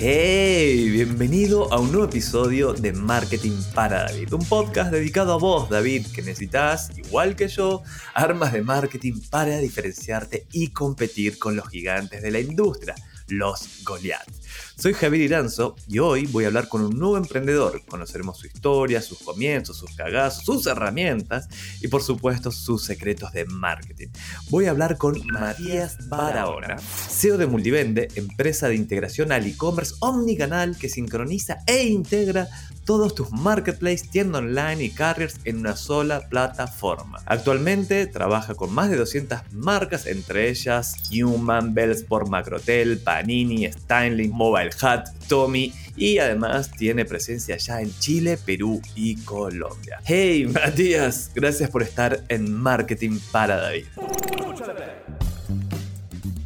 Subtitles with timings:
[0.00, 5.68] Hey, bienvenido a un nuevo episodio de Marketing para David, un podcast dedicado a vos,
[5.68, 7.82] David, que necesitas, igual que yo,
[8.14, 12.94] armas de marketing para diferenciarte y competir con los gigantes de la industria,
[13.28, 14.28] los Goliath.
[14.76, 17.82] Soy Javier Iranzo y hoy voy a hablar con un nuevo emprendedor.
[17.86, 21.48] Conoceremos su historia, sus comienzos, sus cagazos, sus herramientas
[21.80, 24.08] y por supuesto sus secretos de marketing.
[24.50, 30.76] Voy a hablar con Matías Barahona, CEO de Multivende, empresa de integración al e-commerce omnicanal
[30.78, 32.48] que sincroniza e integra
[32.88, 37.20] todos tus marketplaces, tienda online y carriers en una sola plataforma.
[37.26, 44.70] Actualmente trabaja con más de 200 marcas, entre ellas Human, Bellsport, Macrotel, Panini, Stanley, Mobile
[44.70, 50.00] Hut, Tommy y además tiene presencia ya en Chile, Perú y Colombia.
[50.06, 53.84] Hey Matías, gracias por estar en Marketing para David.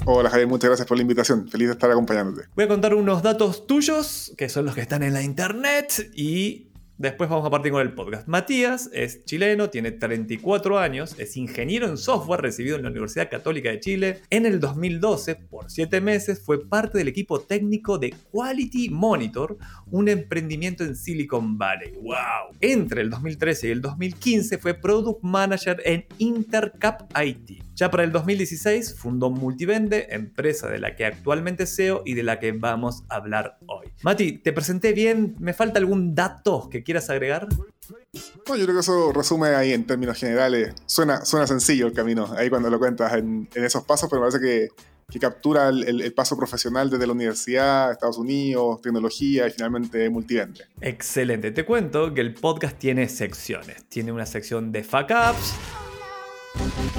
[0.05, 1.49] Hola Javier, muchas gracias por la invitación.
[1.49, 2.49] Feliz de estar acompañándote.
[2.57, 6.73] Voy a contar unos datos tuyos, que son los que están en la internet, y
[7.03, 8.29] Después vamos a partir con el podcast.
[8.29, 13.71] Matías es chileno, tiene 34 años, es ingeniero en software recibido en la Universidad Católica
[13.71, 14.21] de Chile.
[14.31, 19.57] En el 2012, por 7 meses, fue parte del equipo técnico de Quality Monitor,
[19.91, 21.93] un emprendimiento en Silicon Valley.
[22.01, 22.57] ¡Wow!
[22.61, 27.65] Entre el 2013 y el 2015 fue Product Manager en Intercap IT.
[27.83, 32.39] Ya para el 2016 fundó Multivende, empresa de la que actualmente SEO y de la
[32.39, 33.89] que vamos a hablar hoy.
[34.05, 35.35] Mati, ¿te presenté bien?
[35.41, 37.49] ¿Me falta algún dato que quieras agregar?
[37.51, 40.73] No, yo creo que eso resume ahí en términos generales.
[40.87, 44.71] Suena, suena sencillo el camino, ahí cuando lo cuentas en, esos pasos, pero me parece
[45.11, 50.67] que, captura el, paso profesional desde la universidad, Estados Unidos, tecnología y finalmente multivende.
[50.81, 53.85] Excelente, te cuento que el podcast tiene secciones.
[53.89, 55.55] Tiene una sección de fuck ups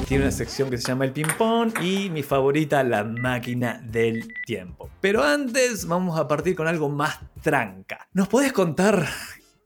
[0.07, 4.89] tiene una sección que se llama el ping-pong y mi favorita, la máquina del tiempo.
[5.01, 8.07] Pero antes vamos a partir con algo más tranca.
[8.13, 9.07] ¿Nos podés contar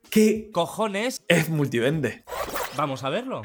[0.10, 2.24] qué cojones es Multivende?
[2.76, 3.42] Vamos a verlo.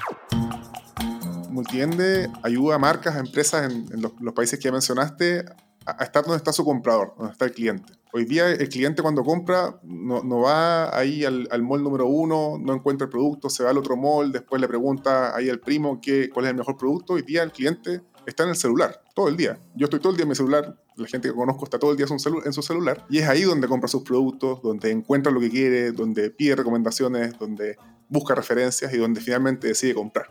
[1.51, 5.45] Multivende ayuda a marcas, a empresas en, los, países que ya mencionaste
[5.87, 7.93] a estar donde está su comprador, donde está el cliente.
[8.13, 12.59] Hoy día el cliente cuando compra no, no va ahí al, al, mall número uno,
[12.61, 16.01] no encuentra el producto, se va al otro mall, después le pregunta ahí al primo
[16.01, 17.15] qué, cuál es el mejor producto.
[17.15, 19.59] Hoy día el cliente está en el celular, todo el día.
[19.75, 21.97] Yo estoy todo el día en mi celular, la gente que conozco está todo el
[21.97, 25.51] día en su celular, y es ahí donde compra sus productos, donde encuentra lo que
[25.51, 27.77] quiere, donde pide recomendaciones, donde
[28.09, 30.27] busca referencias y donde finalmente decide comprar.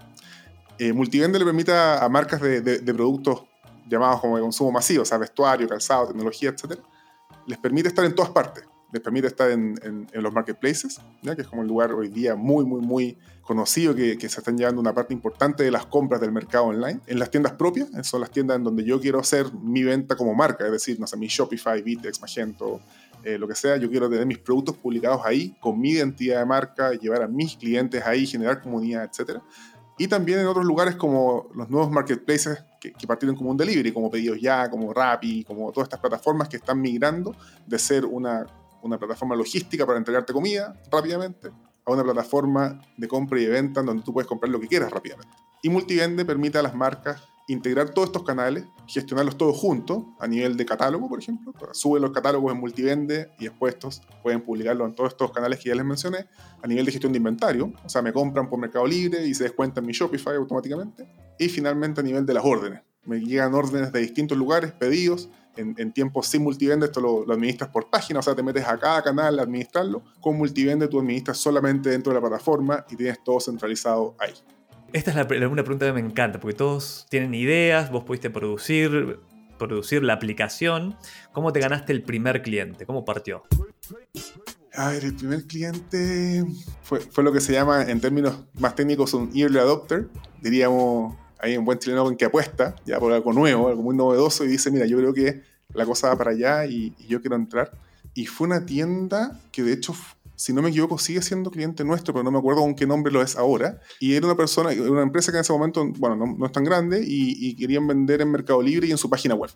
[0.78, 3.44] Eh, Multivende le permite a, marcas de, de, de productos
[3.88, 6.82] llamados como de consumo masivo, o sea, vestuario, calzado, tecnología, etcétera,
[7.48, 8.66] les permite estar en todas partes.
[8.92, 11.34] Les permite estar en, en, los marketplaces, ¿ya?
[11.34, 14.58] que es como el lugar hoy día muy, muy, muy conocido que, que, se están
[14.58, 17.00] llevando una parte importante de las compras del mercado online.
[17.08, 20.34] En las tiendas propias, son las tiendas en donde yo quiero hacer mi venta como
[20.36, 22.82] marca, es decir, no sé, mi Shopify, Vitex, Magento,
[23.24, 26.46] eh, lo que sea, yo quiero tener mis productos publicados ahí con mi identidad de
[26.46, 29.40] marca, llevar a mis clientes ahí, generar comunidad, etc.
[29.98, 34.10] Y también en otros lugares como los nuevos marketplaces que, partieron como un delivery, como
[34.10, 38.46] Pedidos Ya, como Rappi, como todas estas plataformas que están migrando de ser una,
[38.82, 41.50] una plataforma logística para entregarte comida rápidamente
[41.86, 44.92] a una plataforma de compra y de venta donde tú puedes comprar lo que quieras
[44.92, 45.36] rápidamente.
[45.62, 47.22] Y Multivende permite a las marcas
[47.52, 51.54] integrar todos estos canales, gestionarlos todos juntos, a nivel de catálogo, por ejemplo.
[51.74, 55.70] Sube los catálogos en Multivende y después estos pueden publicarlos en todos estos canales que
[55.70, 56.28] ya les mencioné.
[56.62, 59.44] A nivel de gestión de inventario, o sea, me compran por Mercado Libre y se
[59.44, 61.08] descuentan mi Shopify automáticamente.
[61.38, 62.82] Y finalmente a nivel de las órdenes.
[63.04, 67.34] Me llegan órdenes de distintos lugares, pedidos, en, en tiempos sin multivende, esto lo, lo,
[67.34, 70.04] administras por página, o sea, te metes a cada canal a administrarlo.
[70.22, 74.34] Con multivende tú administras solamente dentro de la plataforma y tienes todo centralizado ahí.
[74.94, 79.20] Esta es la, una pregunta que me encanta, porque todos tienen ideas, vos pudiste producir,
[79.58, 80.98] producir la aplicación.
[81.32, 82.86] ¿Cómo te ganaste el primer cliente?
[82.86, 83.44] ¿Cómo partió?
[84.74, 86.44] A ver, el primer cliente
[86.84, 90.10] fue, lo que se llama, en términos más técnicos, un early adopter.
[90.42, 94.44] Diríamos, hay un buen chileno en que apuesta, ya por algo nuevo, algo muy novedoso,
[94.44, 95.42] y dice, mira, yo creo que
[95.74, 97.72] la cosa va para allá y, y yo quiero entrar.
[98.14, 99.96] Y fue una tienda que de hecho
[100.42, 103.14] si no me equivoco, sigue siendo cliente nuestro, pero no me acuerdo con qué nombre
[103.14, 103.80] lo es ahora.
[104.00, 107.00] Y era una persona, una empresa que en ese momento, bueno, no, es tan grande
[107.06, 109.52] y, querían vender en Mercado Libre y en su página web.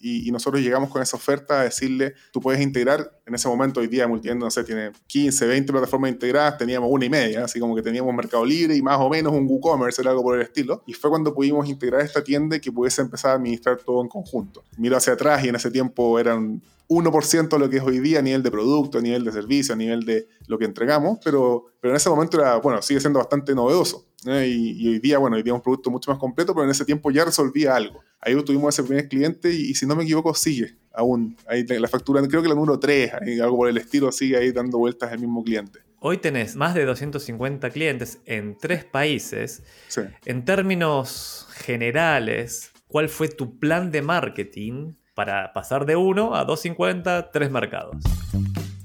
[0.00, 3.80] Y, y, nosotros llegamos con esa oferta a decirle, tú puedes integrar, en ese momento
[3.80, 7.60] hoy día Multiendo, no sé, tiene 15, 20 plataformas integradas, teníamos una y media, así
[7.60, 10.42] como que teníamos Mercado Libre y más o menos un WooCommerce, era algo por el
[10.42, 10.82] estilo.
[10.86, 14.08] Y fue cuando pudimos integrar esta tienda y que pudiese empezar a administrar todo en
[14.08, 14.64] conjunto.
[14.78, 18.18] Miro hacia atrás y en ese tiempo eran 1% de lo que es hoy día
[18.18, 21.66] a nivel de producto, a nivel de servicio, a nivel de lo que entregamos, pero,
[21.80, 24.08] pero en ese momento era, bueno, sigue siendo bastante novedoso.
[24.26, 24.48] ¿eh?
[24.48, 26.84] Y, hoy día, bueno, hoy día es un producto mucho más completo, pero en ese
[26.84, 28.00] tiempo ya resolvía algo.
[28.20, 31.36] Ahí tuvimos ese primer cliente y, si no me equivoco sigue aún.
[31.46, 34.78] Ahí la factura, creo que la número 3, algo por el estilo, sigue ahí dando
[34.78, 35.78] vueltas el mismo cliente.
[36.00, 39.62] Hoy tenés más de 250 clientes en tres países.
[39.86, 40.00] Sí.
[40.24, 47.30] En términos generales, ¿cuál fue tu plan de marketing para pasar de 1 a 250,
[47.30, 47.94] tres mercados.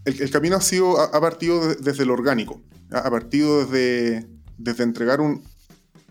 [0.03, 2.61] El, camino ha, sido, ha, partido desde lo orgánico,
[2.91, 4.27] ha partido desde,
[4.57, 5.45] desde entregar un,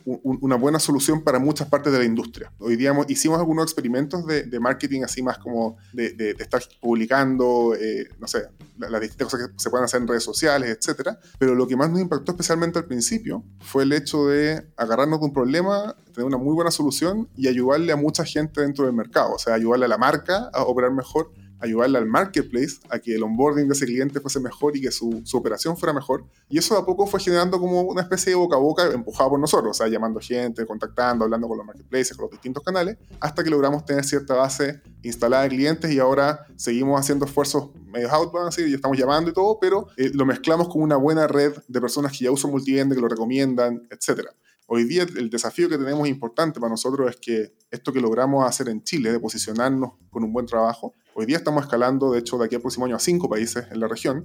[0.04, 2.52] una buena solución para muchas partes de la industria.
[2.58, 8.26] Hoy día hicimos algunos experimentos de, marketing así más como de, estar publicando, eh, no
[8.26, 8.46] sé,
[8.78, 11.10] las, distintas cosas que se pueden hacer en redes sociales, etc.
[11.38, 15.26] Pero lo que más nos impactó especialmente al principio fue el hecho de agarrarnos de
[15.26, 19.34] un problema, tener una muy buena solución y ayudarle a mucha gente dentro del mercado,
[19.34, 21.32] o sea, ayudarle a la marca a operar mejor
[21.64, 25.22] ayudarle al marketplace a que el onboarding de ese cliente fuese mejor y que su,
[25.25, 26.25] su, operación fuera mejor.
[26.49, 29.40] Y eso a poco fue generando como una especie de boca a boca empujado por
[29.40, 33.43] nosotros, o sea, llamando gente, contactando, hablando con los marketplaces, con los distintos canales, hasta
[33.43, 38.49] que logramos tener cierta base instalada de clientes y ahora seguimos haciendo esfuerzos medio outbound,
[38.49, 41.81] así, y estamos llamando y todo, pero eh, lo mezclamos con una buena red de
[41.81, 44.31] personas que ya usan multivende, que lo recomiendan, etcétera.
[44.66, 48.69] Hoy día el desafío que tenemos importante para nosotros es que esto que logramos hacer
[48.70, 52.46] en Chile, de posicionarnos con un buen trabajo, hoy día estamos escalando, de hecho, de
[52.46, 54.22] aquí al próximo año a cinco países en la región,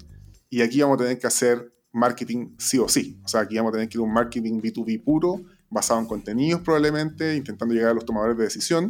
[0.49, 3.19] y aquí vamos a tener que hacer marketing sí o sí.
[3.25, 6.05] O sea, aquí vamos a tener que ir a un marketing B2B puro, basado en
[6.05, 8.89] contenidos probablemente, intentando llegar a los tomadores de decisión,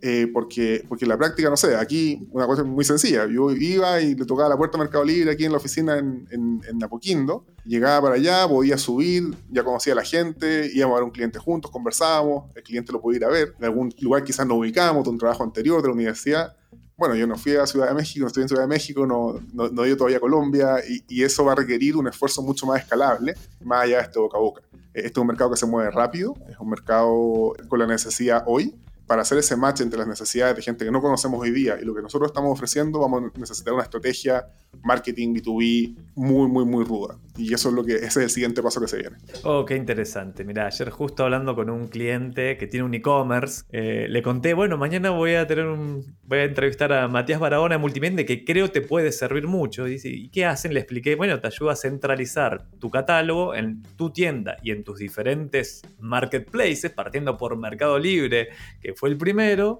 [0.00, 3.26] eh, porque, porque la práctica, no sé, aquí una cosa muy sencilla.
[3.26, 6.26] Yo iba y le tocaba la puerta a Mercado Libre aquí en la oficina en,
[6.30, 11.00] en, en Apoquindo, llegaba para allá, podía subir, ya conocía a la gente, íbamos a
[11.00, 14.22] ver un cliente juntos, conversábamos, el cliente lo podía ir a ver, en algún lugar
[14.22, 16.56] quizás nos ubicamos de un trabajo anterior de la universidad.
[16.96, 19.40] Bueno, yo no fui a Ciudad de México, no estoy en Ciudad de México, no,
[19.52, 22.42] no, no he ido todavía a Colombia y, y, eso va a requerir un esfuerzo
[22.42, 23.34] mucho más escalable,
[23.64, 24.62] más allá de este boca a boca.
[24.94, 28.74] Este es un mercado que se mueve rápido, es un mercado con la necesidad hoy,
[29.08, 31.84] para hacer ese match entre las necesidades de gente que no conocemos hoy día y
[31.84, 34.46] lo que nosotros estamos ofreciendo, vamos a necesitar una estrategia
[34.82, 37.16] marketing B2B muy, muy, muy ruda.
[37.36, 39.16] Y eso es lo que es el siguiente paso que se viene.
[39.44, 40.44] Oh, qué interesante.
[40.44, 44.76] Mira, ayer justo hablando con un cliente que tiene un e-commerce, eh, le conté, bueno,
[44.76, 48.82] mañana voy a tener un, voy a entrevistar a Matías Barahona de que creo te
[48.82, 49.88] puede servir mucho.
[49.88, 50.74] Y ¿y qué hacen?
[50.74, 54.98] Le expliqué, bueno, te ayuda a centralizar tu catálogo en tu tienda y en tus
[54.98, 58.50] diferentes marketplaces, partiendo por Mercado Libre,
[58.80, 59.78] que fue el primero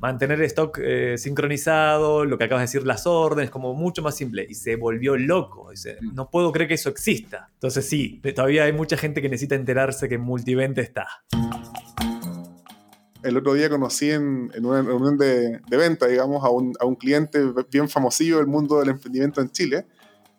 [0.00, 4.46] mantener stock eh, sincronizado, lo que acabas de decir, las órdenes, como mucho más simple.
[4.48, 5.70] Y se volvió loco.
[5.70, 6.14] Dice, mm.
[6.14, 7.50] no puedo creer que eso exista.
[7.54, 11.08] Entonces sí, todavía hay mucha gente que necesita enterarse que en Multivente está.
[13.24, 17.40] El otro día conocí en, una reunión de, venta, digamos, a un, a un, cliente
[17.68, 19.86] bien famosillo del mundo del emprendimiento en Chile.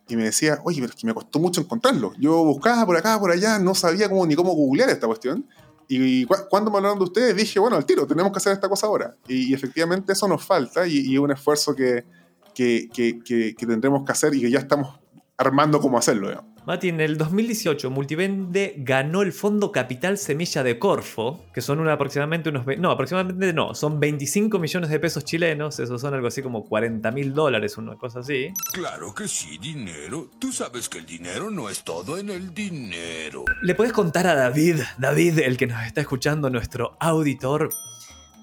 [0.08, 2.14] Y me decía, oye, pero es que me costó mucho encontrarlo.
[2.18, 5.46] Yo buscaba por acá, por allá, no sabía cómo, ni cómo googlear esta cuestión.
[5.92, 8.86] Y cuando me hablaron de ustedes, dije, bueno, al tiro, tenemos que hacer esta cosa
[8.86, 9.16] ahora.
[9.28, 12.06] Y, efectivamente eso nos falta y, es un esfuerzo que,
[12.54, 14.99] que, que, que, tendremos que hacer y que ya estamos
[15.40, 16.30] armando cómo hacerlo.
[16.30, 16.60] Digamos.
[16.66, 22.50] Mati, en el 2018 Multivende ganó el Fondo Capital Semilla de Corfo, que son aproximadamente
[22.50, 22.66] unos...
[22.78, 27.10] No, aproximadamente no, son 25 millones de pesos chilenos, esos son algo así como 40
[27.12, 28.54] mil dólares, una cosa así.
[28.72, 30.30] Claro que sí, dinero.
[30.38, 33.46] Tú sabes que el dinero no es todo en el dinero.
[33.64, 37.70] ¿Le puedes contar a David, David, el que nos está escuchando, nuestro auditor,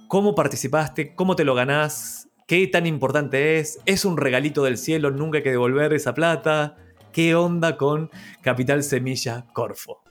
[0.09, 5.11] cómo participaste, cómo te lo ganás, qué tan importante es, es un regalito del cielo,
[5.11, 6.76] nunca hay que devolver esa plata?
[7.17, 8.11] ¿Qué onda con
[8.43, 10.03] Capital Semilla Corfo?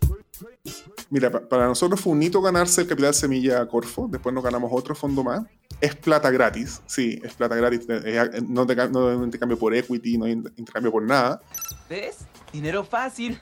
[1.12, 4.96] Mira, para nosotros fue un hito ganarse el Capital Semilla Corfo, después nos ganamos otro
[4.96, 5.44] fondo más.
[5.80, 7.82] Es plata gratis, sí, es plata gratis,
[8.48, 11.40] no, te, no hay intercambio por equity, no hay intercambio por nada.
[11.88, 12.26] ¿Ves?
[12.52, 13.40] Dinero fácil.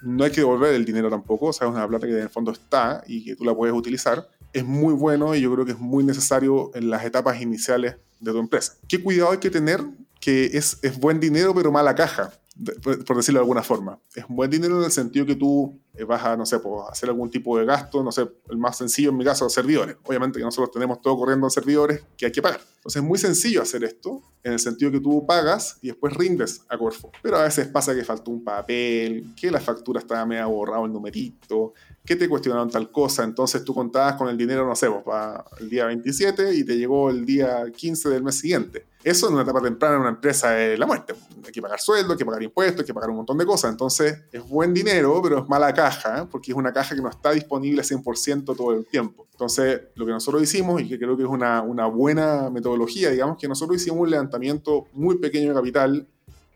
[0.00, 2.30] No hay que devolver el dinero tampoco, o sea, es una plata que en el
[2.30, 4.26] fondo está y que tú la puedes utilizar.
[4.54, 8.32] Es muy bueno y yo creo que es muy necesario en las etapas iniciales de
[8.32, 8.72] tu empresa.
[8.88, 9.84] ¿Qué cuidado hay que tener?
[10.18, 12.32] Que es, es buen dinero pero mala caja
[12.82, 13.98] por decirlo de alguna forma.
[14.14, 16.84] Es un buen dinero en el sentido que tú eh, vas a, no sé, pues,
[16.90, 19.96] hacer algún tipo de gasto, no sé, el más sencillo en mi caso, servidores.
[20.04, 22.60] Obviamente que nosotros tenemos todo corriendo en servidores que hay que pagar.
[22.82, 26.62] Entonces es muy sencillo hacer esto, en el sentido que tú pagas y después rindes
[26.68, 27.12] a Corfo.
[27.22, 30.92] Pero a veces pasa que faltó un papel, que la factura estaba medio borrado el
[30.92, 31.74] numerito,
[32.04, 35.44] que te cuestionaron tal cosa, entonces tú contabas con el dinero, no sé, pues, para
[35.60, 38.86] el día 27 y te llegó el día 15 del mes siguiente.
[39.04, 41.14] Eso en una etapa temprana en una empresa es la muerte.
[41.44, 43.72] Hay que pagar sueldo, hay que pagar impuestos, hay que pagar un montón de cosas.
[43.72, 47.32] Entonces es buen dinero, pero es mala caja, porque es una caja que no está
[47.32, 49.26] disponible 100% todo el tiempo.
[49.32, 52.71] Entonces lo que nosotros hicimos, y que creo que es una, una buena metodología,
[53.10, 56.06] digamos que nosotros hicimos un levantamiento muy pequeño de capital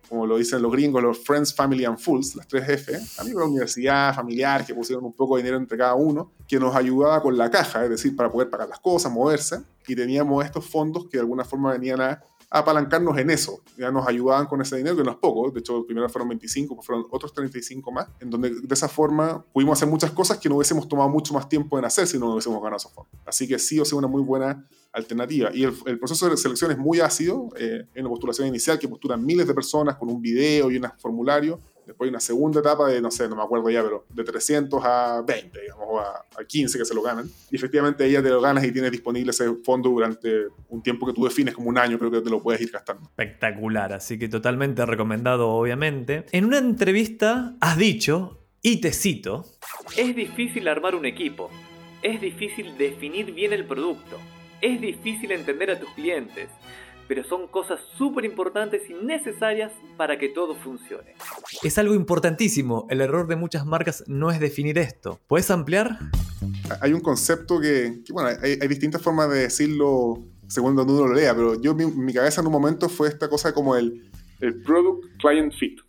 [0.08, 3.44] como lo dicen los gringos, los Friends, Family and Fools, las tres F, amigos de
[3.44, 7.20] la universidad, familiar, que pusieron un poco de dinero entre cada uno, que nos ayudaba
[7.22, 11.04] con la caja, es decir, para poder pagar las cosas, moverse, y teníamos estos fondos
[11.04, 13.62] que de alguna forma venían a apalancarnos en eso.
[13.76, 15.50] Ya nos ayudaban con ese dinero, que no es poco.
[15.50, 19.44] De hecho, primero fueron 25, pues fueron otros 35 más, en donde de esa forma
[19.52, 22.32] pudimos hacer muchas cosas que no hubiésemos tomado mucho más tiempo en hacer si no
[22.32, 23.12] hubiésemos ganado esos fondos.
[23.24, 25.50] Así que sí o sí una muy buena alternativa.
[25.52, 27.48] Y el, proceso de selección es muy ácido.
[27.58, 30.86] Eh, en la postulación inicial, que postulan miles de personas con un video y un
[30.98, 34.24] formulario, Después hay una segunda etapa de, no sé, no me acuerdo ya, pero de
[34.24, 37.30] 300 a 20, digamos, o a, 15 que se lo ganan.
[37.50, 41.12] Y efectivamente ella te lo ganas y tienes disponible ese fondo durante un tiempo que
[41.12, 43.04] tú defines como un año, creo que te lo puedes ir gastando.
[43.04, 46.26] Espectacular, así que totalmente recomendado, obviamente.
[46.32, 49.44] En una entrevista has dicho, y te cito,
[49.96, 51.50] es difícil armar un equipo,
[52.02, 54.18] es difícil definir bien el producto,
[54.60, 56.48] es difícil entender a tus clientes
[57.08, 61.14] pero son cosas súper importantes y necesarias para que todo funcione.
[61.62, 65.20] Es algo importantísimo, el error de muchas marcas no es definir esto.
[65.26, 65.98] ¿Puedes ampliar?
[66.80, 71.34] Hay un concepto que, bueno, hay, distintas formas de decirlo según donde uno lo lea,
[71.34, 74.08] pero yo mi, cabeza en un momento fue esta cosa como el,
[74.40, 75.80] el Product Client Fit.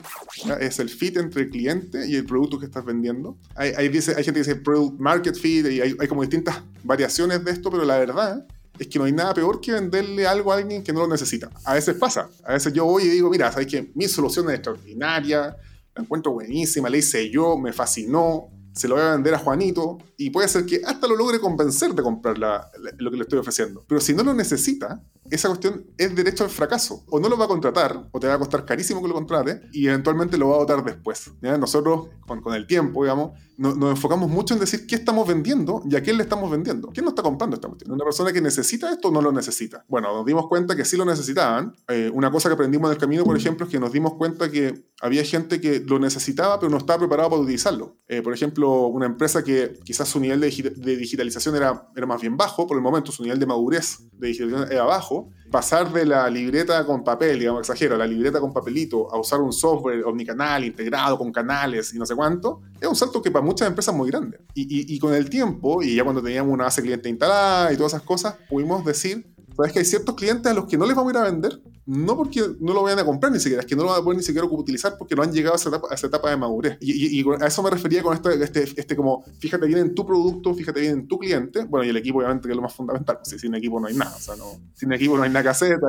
[0.60, 3.38] Es el fit entre el cliente y el producto que estás vendiendo.
[3.56, 7.44] Hay, hay, hay gente que dice Product Market Fit y hay, hay, como distintas variaciones
[7.44, 8.48] de esto, pero la verdad
[8.80, 11.50] es que no hay nada peor que venderle algo a alguien que no lo necesita.
[11.66, 12.30] A veces pasa.
[12.44, 15.56] A veces yo voy y digo, mira, sabes que mi solución es extraordinaria,
[15.96, 19.98] la encuentro buenísima, la hice yo, me fascinó, se lo voy a vender a Juanito
[20.18, 23.84] y puede ser que hasta lo logre convencer de comprar lo que le estoy ofreciendo.
[23.88, 27.04] Pero si no lo necesita, esa cuestión es derecho al fracaso.
[27.10, 29.62] O no lo va a contratar, o te va a costar carísimo que lo contrate,
[29.74, 31.32] y eventualmente lo va a votar después.
[31.42, 35.96] Nosotros, con, con, el tiempo, digamos, nos enfocamos mucho en decir qué estamos vendiendo y
[35.96, 36.90] a quién le estamos vendiendo.
[36.90, 37.92] ¿Quién no está comprando esta cuestión?
[37.92, 39.84] ¿Una persona que necesita esto o no lo necesita?
[39.88, 41.76] Bueno, nos dimos cuenta que sí lo necesitaban.
[41.88, 44.52] Eh, una cosa que aprendimos en el camino, por ejemplo, es que nos dimos cuenta
[44.52, 47.98] que había gente que lo necesitaba, pero no estaba preparado para utilizarlo.
[48.08, 52.22] Eh, por ejemplo, una empresa que quizás su nivel de, de digitalización era, era más
[52.22, 56.06] bien bajo, por el momento su nivel de madurez de digitalización era bajo pasar de
[56.06, 60.64] la libreta con papel, digamos, exagero, la libreta con papelito, a usar un software omnicanal
[60.66, 63.98] integrado con canales y no sé cuánto, es un salto que para muchas empresas es
[63.98, 64.40] muy grande.
[64.54, 67.94] Y, y con el tiempo, y ya cuando teníamos una base cliente instalada y todas
[67.94, 71.14] esas cosas, pudimos decir, sabes que hay ciertos clientes a los que no les vamos
[71.14, 73.76] a ir a vender, no porque no lo vayan a comprar ni siquiera, es que
[73.76, 76.30] no lo van a poder ni siquiera utilizar porque no han llegado a esa etapa,
[76.30, 76.78] de madurez.
[76.82, 80.54] Y, a eso me refería con este, este, este, como, fíjate bien en tu producto,
[80.54, 83.20] fíjate bien en tu cliente, bueno, y el equipo obviamente que es lo más fundamental,
[83.24, 85.50] pues, sin equipo no hay nada, o sea, no, sin equipo no hay nada que
[85.50, 85.80] hacer,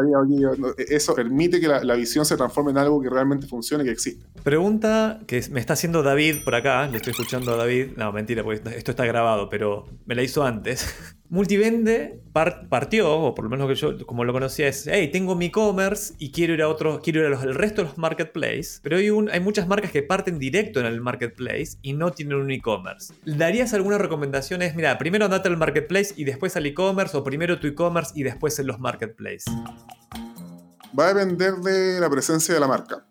[0.76, 4.25] eso permite que la, la, visión se transforme en algo que realmente funcione, que existe.
[4.45, 8.45] Pregunta que me está haciendo David por acá, le estoy escuchando a David, no, mentira,
[8.45, 10.87] porque esto está grabado, pero me la hizo antes.
[11.31, 15.47] Multivende partió, o por lo menos que yo como lo conocía, es, hey, tengo mi
[15.47, 18.81] e-commerce y quiero ir a otros, quiero ir a los, el resto de los marketplaces,
[18.83, 23.13] pero hay, muchas marcas que parten directo en el marketplace y no tienen un e-commerce.
[23.27, 24.63] ¿Darías alguna recomendación?
[24.63, 28.23] Es, mira, primero andate al marketplace y después al e-commerce, o primero tu e-commerce y
[28.23, 29.45] después en los marketplaces.
[30.99, 33.05] Va a depender de la presencia de la marca.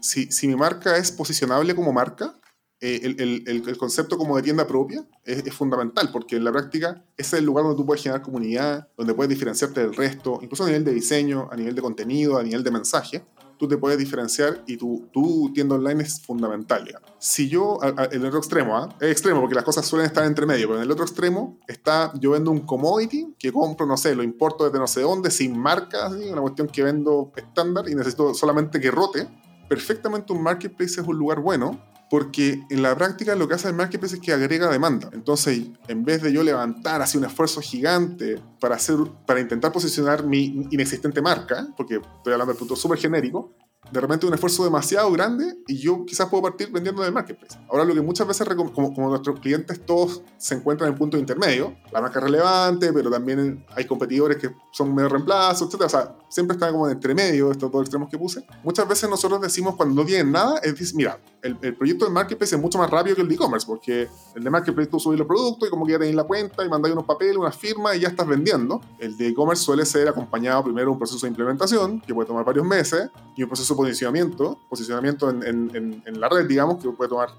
[0.00, 2.34] Si, si mi marca es posicionable como marca,
[2.80, 7.36] eh, el, el, concepto como de tienda propia es, fundamental, porque en la práctica ese
[7.36, 10.66] es el lugar donde tú puedes generar comunidad, donde puedes diferenciarte del resto, incluso a
[10.66, 13.24] nivel de diseño, a nivel de contenido, a nivel de mensaje,
[13.58, 16.86] tú te puedes diferenciar y tu, tu tienda online es fundamental.
[17.18, 18.94] Si yo, en el otro extremo, ¿ah?
[19.00, 22.12] es extremo porque las cosas suelen estar entre medio, pero en el otro extremo está
[22.20, 25.58] yo vendo un commodity que compro, no sé, lo importo desde no sé dónde, sin
[25.58, 29.28] marca, una cuestión que vendo estándar y necesito solamente que rote.
[29.68, 33.74] Perfectamente un marketplace es un lugar bueno porque en la práctica lo que hace el
[33.74, 35.10] marketplace es que agrega demanda.
[35.12, 38.96] Entonces, en vez de yo levantar así un esfuerzo gigante para, hacer,
[39.26, 43.54] para intentar posicionar mi inexistente marca, porque estoy hablando de punto súper genérico,
[43.90, 47.58] de repente un esfuerzo demasiado grande y yo quizás puedo partir vendiendo en el marketplace.
[47.68, 51.76] Ahora lo que muchas veces, como, como, nuestros clientes todos se encuentran en punto intermedio,
[51.92, 55.82] la marca es relevante, pero también hay competidores que son medio reemplazos, etc.
[55.82, 58.44] O sea, siempre están como en entre medio, estos dos extremos que puse.
[58.64, 62.10] Muchas veces nosotros decimos cuando no tienen nada, es decir, mira, el, el, proyecto de
[62.10, 65.18] Marketplace es mucho más rápido que el de e-commerce, porque el de Marketplace tú subes
[65.18, 67.96] los productos y como que ya tenés la cuenta y mandáis unos papeles, unas firmas
[67.96, 68.80] y ya estás vendiendo.
[68.98, 72.44] El de e-commerce suele ser acompañado primero de un proceso de implementación, que puede tomar
[72.44, 76.88] varios meses, y un proceso de posicionamiento, posicionamiento en, en, en la red, digamos, que
[76.90, 77.30] puede tomar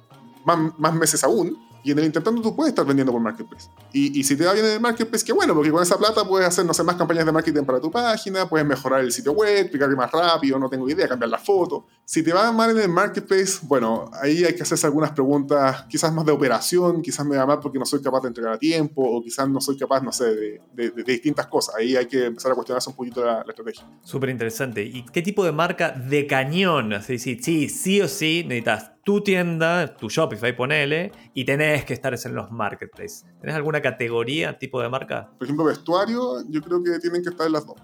[0.47, 1.57] más, más meses aún.
[1.83, 3.69] Y en el intentando tú puedes estar vendiendo por Marketplace.
[3.93, 6.27] Y, y, si te va bien en el Marketplace, qué bueno, porque con esa plata
[6.27, 9.31] puedes hacer, no sé, más campañas de marketing para tu página, puedes mejorar el sitio
[9.31, 11.85] web, explicar más rápido, no tengo idea, cambiar la foto.
[12.05, 16.13] Si te va mal en el Marketplace, bueno, ahí hay que hacerse algunas preguntas, quizás
[16.13, 19.03] más de operación, quizás me va mal porque no soy capaz de entregar a tiempo,
[19.03, 21.75] o quizás no soy capaz, no sé, de, de, distintas cosas.
[21.75, 23.85] Ahí hay que empezar a cuestionarse un poquito la, la estrategia.
[24.03, 24.83] Súper interesante.
[24.83, 26.93] ¿Y qué tipo de marca de cañón?
[27.01, 31.93] Sí, sí, sí, sí o sí necesitas tu tienda, tu Shopify, ponele, y tenés que
[31.93, 33.25] estar en los marketplaces.
[33.39, 35.29] ¿Tenés alguna categoría, tipo de marca?
[35.37, 37.77] Por ejemplo, vestuario, yo creo que tienen que estar en las dos.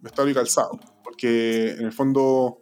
[0.00, 0.72] Vestuario y calzado.
[1.04, 2.58] Porque en el fondo,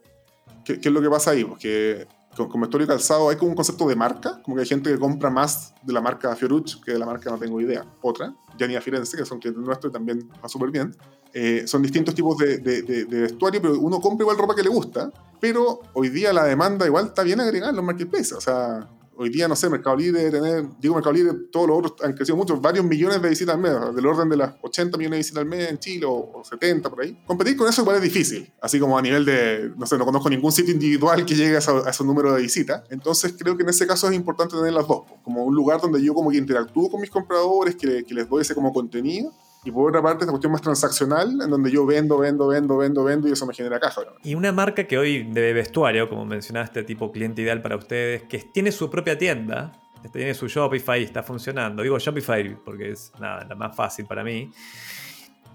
[0.63, 1.43] ¿qué, qué es lo que pasa ahí?
[1.43, 2.05] Porque
[2.37, 4.91] con, con, vestuario y calzado hay como un concepto de marca, como que hay gente
[4.91, 7.83] que compra más de la marca Fiorucci que de la marca no tengo idea.
[8.03, 10.95] Otra, Gianni Firenze, que son clientes nuestros y también va súper bien.
[11.33, 14.61] Eh, son distintos tipos de, de, de, de, vestuario, pero uno compra igual ropa que
[14.61, 15.11] le gusta,
[15.43, 18.31] pero hoy día la demanda igual está bien agregada en los marketplaces.
[18.31, 21.95] O sea, hoy día, no sé, Mercado Libre, tener, digo Mercado Libre, todos los otros
[22.01, 25.17] han crecido mucho, varios millones de visitas al mes, del orden de las 80 millones
[25.17, 27.21] de visitas al mes en Chile o, o 70 por ahí.
[27.25, 30.29] Competir con eso igual es difícil, así como a nivel de, no sé, no conozco
[30.29, 32.81] ningún sitio individual que llegue a, esa, a ese número de visitas.
[32.89, 36.01] Entonces creo que en ese caso es importante tener las dos, como un lugar donde
[36.01, 39.71] yo como que interactúo con mis compradores, que, que les doy ese como contenido y
[39.71, 43.27] por otra parte, esta cuestión más transaccional, en donde yo vendo, vendo, vendo, vendo, vendo
[43.27, 44.01] y eso me genera caja.
[44.23, 48.39] Y una marca que hoy de vestuario, como mencionaste, tipo cliente ideal para ustedes, que
[48.39, 49.71] tiene su propia tienda,
[50.11, 51.83] tiene su Shopify está funcionando.
[51.83, 54.51] Digo Shopify porque es nada, la más fácil para mí.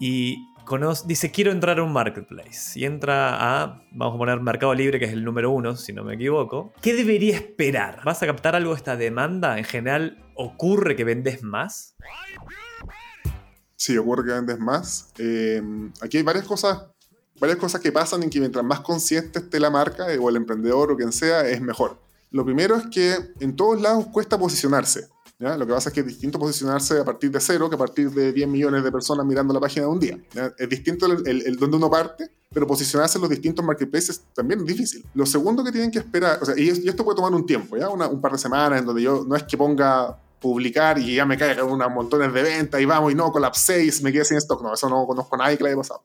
[0.00, 2.78] Y conoce, dice, quiero entrar a un marketplace.
[2.78, 6.04] Y entra a, vamos a poner Mercado Libre, que es el número uno, si no
[6.04, 6.72] me equivoco.
[6.80, 8.00] ¿Qué debería esperar?
[8.04, 9.58] ¿Vas a captar algo de esta demanda?
[9.58, 11.96] ¿En general ocurre que vendes más?
[13.78, 15.11] Sí, ocurre que vendes más.
[15.18, 15.62] Eh,
[16.00, 16.82] aquí hay varias cosas,
[17.38, 20.35] varias cosas que pasan en que mientras más consciente esté la marca eh, o el
[20.35, 21.97] emprendedor o quien sea, es mejor.
[22.32, 25.08] Lo primero es que en todos lados cuesta posicionarse.
[25.38, 25.56] ¿ya?
[25.56, 28.11] Lo que pasa es que es distinto posicionarse a partir de cero que a partir
[28.11, 30.18] de 10 millones de personas mirando la página de un día.
[30.32, 30.52] ¿ya?
[30.58, 34.58] Es distinto el, el, el, donde uno parte, pero posicionarse en los distintos marketplaces también
[34.58, 35.06] es difícil.
[35.14, 37.88] Lo segundo que tienen que esperar, o sea, y esto puede tomar un tiempo, ¿ya?
[37.90, 41.26] Una, un par de semanas en donde yo no es que ponga publicar y ya
[41.26, 44.62] me caigan unos montones de ventas y vamos y no colapséis, me quedé sin stock.
[44.62, 46.02] No, eso no conozco a nadie que le haya pasado.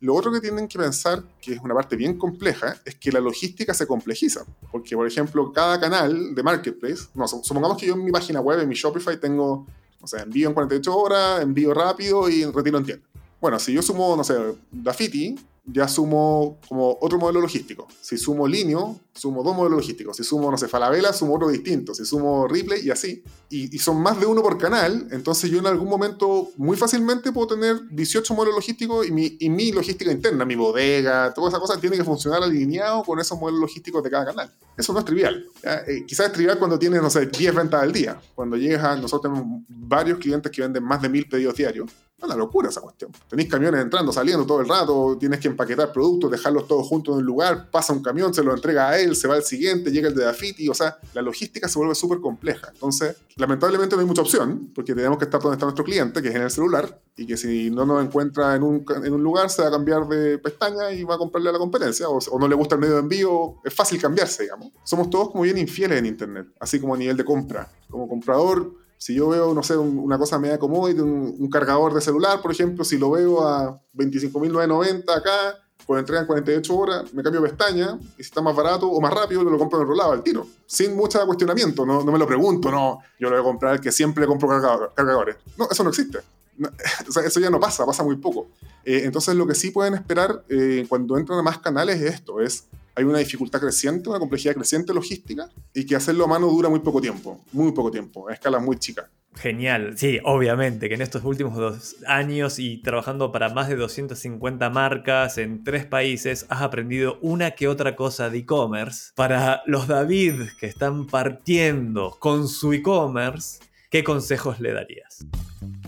[0.00, 3.20] Lo otro que tienen que pensar, que es una parte bien compleja, es que la
[3.20, 4.44] logística se complejiza.
[4.70, 8.60] Porque, por ejemplo, cada canal de marketplace, no, supongamos que yo en mi página web,
[8.60, 9.66] en mi Shopify, tengo,
[10.00, 13.06] no sé, envío en 48 horas, envío rápido y retiro en tienda.
[13.40, 14.34] Bueno, si yo sumo, no sé,
[14.70, 17.88] Dafiti, ya sumo como otro modelo logístico.
[18.00, 20.16] Si sumo Linio, sumo dos modelos logísticos.
[20.16, 21.92] Si sumo, no sé, Falabella, sumo otro distinto.
[21.92, 23.24] Si sumo Ripley y así.
[23.50, 27.32] Y, y, son más de uno por canal, entonces yo en algún momento muy fácilmente
[27.32, 31.60] puedo tener 18 modelos logísticos y mi, y mi logística interna, mi bodega, toda esa
[31.60, 34.50] cosa tiene que funcionar alineado con esos modelos logísticos de cada canal.
[34.76, 35.46] Eso no es trivial.
[35.62, 38.20] Eh, quizás es trivial cuando tienes, no sé, 10 ventas al día.
[38.34, 41.90] Cuando llegas a, nosotros tenemos varios clientes que venden más de mil pedidos diarios.
[42.18, 43.12] Es una locura esa cuestión.
[43.28, 47.18] Tenéis camiones entrando, saliendo todo el rato, tienes que empaquetar productos, dejarlos todos juntos en
[47.18, 50.08] un lugar, pasa un camión, se lo entrega a él, se va al siguiente, llega
[50.08, 52.70] el de Dafiti, o sea, la logística se vuelve súper compleja.
[52.72, 56.28] Entonces, lamentablemente no hay mucha opción, porque tenemos que estar donde está nuestro cliente, que
[56.28, 59.50] es en el celular, y que si no nos encuentra en un, en un lugar,
[59.50, 62.38] se va a cambiar de pestaña y va a comprarle a la competencia, o, o
[62.38, 64.72] no le gusta el medio de envío, es fácil cambiarse, digamos.
[64.84, 67.70] Somos todos como bien infieles en Internet, así como a nivel de compra.
[67.90, 72.40] Como comprador, si yo veo, no sé, una cosa media commodity, un, cargador de celular,
[72.40, 77.42] por ejemplo, si lo veo a 25.990 acá, con entrega en 48 horas, me cambio
[77.42, 80.22] pestaña, y si está más barato o más rápido, lo compro en otro lado al
[80.22, 80.46] tiro.
[80.66, 83.80] Sin mucho cuestionamiento, no, no me lo pregunto, no, yo lo voy a comprar el
[83.80, 85.36] que siempre compro cargador, cargadores.
[85.56, 86.18] No, eso no existe.
[87.26, 88.48] Eso ya no pasa, pasa muy poco.
[88.84, 92.40] Eh, entonces, lo que sí pueden esperar eh, cuando entran a más canales es esto,
[92.40, 92.64] es
[92.96, 96.80] hay una dificultad creciente, una complejidad creciente logística y que hacerlo a mano dura muy
[96.80, 99.06] poco tiempo, muy poco tiempo, a escalas muy chicas.
[99.34, 104.70] Genial, sí, obviamente que en estos últimos dos años y trabajando para más de 250
[104.70, 109.12] marcas en tres países has aprendido una que otra cosa de e-commerce.
[109.14, 113.58] Para los David que están partiendo con su e-commerce,
[113.90, 115.26] ¿qué consejos le darías?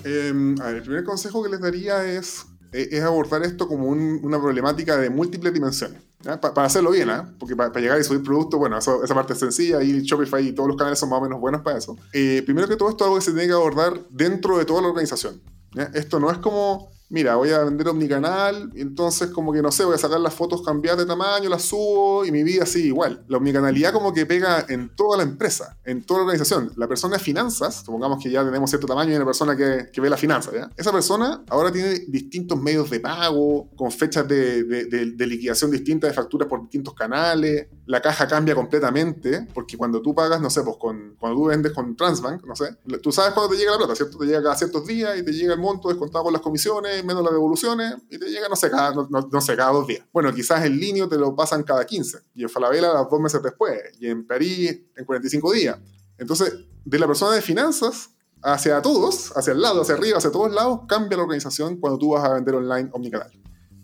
[0.05, 4.21] Eh, a ver, el primer consejo que les daría es, es abordar esto como un,
[4.23, 6.08] una problemática de múltiples dimensiones.
[6.23, 7.23] Pa para hacerlo bien, ¿eh?
[7.39, 10.53] porque para pa llegar y subir producto, bueno, esa parte es sencilla y Shopify y
[10.53, 11.97] todos los canales son más o menos buenos para eso.
[12.13, 14.83] Eh, primero que todo, esto es algo que se tiene que abordar dentro de toda
[14.83, 15.41] la organización.
[15.95, 19.95] Esto no es como mira, voy a vender omnicanal, entonces como que no sé, voy
[19.95, 23.25] a sacar las fotos cambiadas de tamaño, las subo y mi vida sigue igual.
[23.29, 26.73] La omnicanalidad como que pega en toda la empresa, en toda la organización.
[26.77, 30.11] La persona de finanzas, supongamos que ya tenemos cierto tamaño y una persona que, ve
[30.11, 30.71] la finanza, ¿ya?
[30.77, 34.65] Esa persona ahora tiene distintos medios de pago, con fechas de,
[35.19, 37.67] liquidación distintas de facturas por distintos canales.
[37.87, 41.73] La caja cambia completamente, porque cuando tú pagas, no sé, pues con, cuando tú vendes
[41.73, 44.19] con Transbank, no sé, tú sabes cuándo te llega la plata, ¿cierto?
[44.19, 47.23] Te llega cada ciertos días y te llega el monto descontado con las comisiones menos
[47.23, 50.05] las devoluciones, y te llega, no sé, cada, no, sé, cada dos días.
[50.13, 53.81] Bueno, quizás en línea te lo pasan cada 15, y en Falabella dos meses después,
[53.99, 55.79] y en París en 45 días.
[56.19, 56.53] Entonces,
[56.85, 58.11] de la persona de finanzas
[58.43, 62.11] hacia todos, hacia el lado, hacia arriba, hacia todos lados, cambia la organización cuando tú
[62.11, 63.31] vas a vender online omnicanal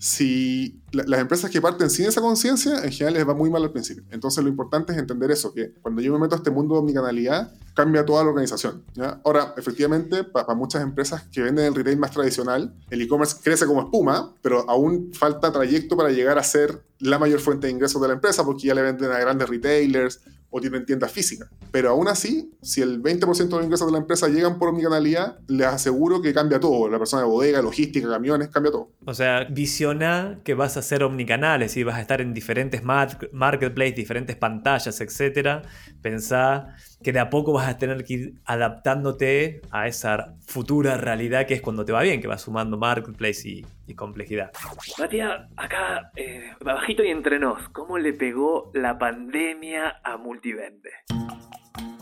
[0.04, 3.72] si las empresas que parten sin esa conciencia, en general les va muy mal al
[3.72, 4.04] principio.
[4.10, 6.80] Entonces lo importante es entender eso, que cuando yo me meto a este mundo de
[6.80, 8.84] omnicanalidad, cambia toda la organización.
[9.24, 13.80] Ahora, efectivamente, para muchas empresas que venden el retail más tradicional, el e-commerce crece como
[13.80, 18.08] espuma, pero aún falta trayecto para llegar a ser la mayor fuente de ingresos de
[18.08, 20.20] la empresa, porque ya le venden a grandes retailers,
[20.56, 21.50] o tienen tiendas físicas.
[21.72, 25.36] Pero aún así, si el 20% de los ingresos de la empresa llegan por omnicanalidad,
[25.48, 26.88] les aseguro que cambia todo.
[26.88, 28.92] La persona de bodega, logística, camiones, cambia todo.
[29.04, 33.96] O sea, visiona que vas a ser omnicanales y vas a estar en diferentes marketplaces,
[33.96, 35.66] diferentes pantallas, etc.
[36.00, 41.46] Pensá que de a poco vas a tener que ir adaptándote a esa futura realidad
[41.46, 44.50] que es cuando te va bien, que vas sumando marketplace y, complejidad.
[44.98, 50.90] Matías, acá, eh, bajito y entre nos, ¿cómo le pegó la pandemia a Multivende?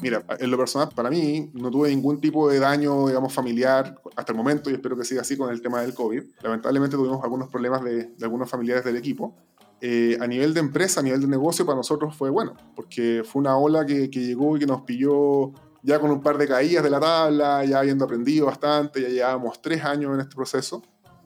[0.01, 4.33] Mira, en lo personal, para mí, no tuve ningún tipo de daño, digamos, familiar hasta
[4.33, 6.23] el momento y espero que siga así con el tema del COVID.
[6.43, 9.37] Lamentablemente tuvimos algunos problemas de, de algunos familiares del equipo,
[9.85, 13.40] eh, a nivel de empresa, a nivel de negocio, para nosotros fue bueno, porque fue
[13.40, 15.51] una ola que, llegó y que nos pilló
[15.83, 19.61] ya con un par de caídas de la tabla, ya habiendo aprendido bastante, ya llevábamos
[19.61, 20.85] tres años en este proceso,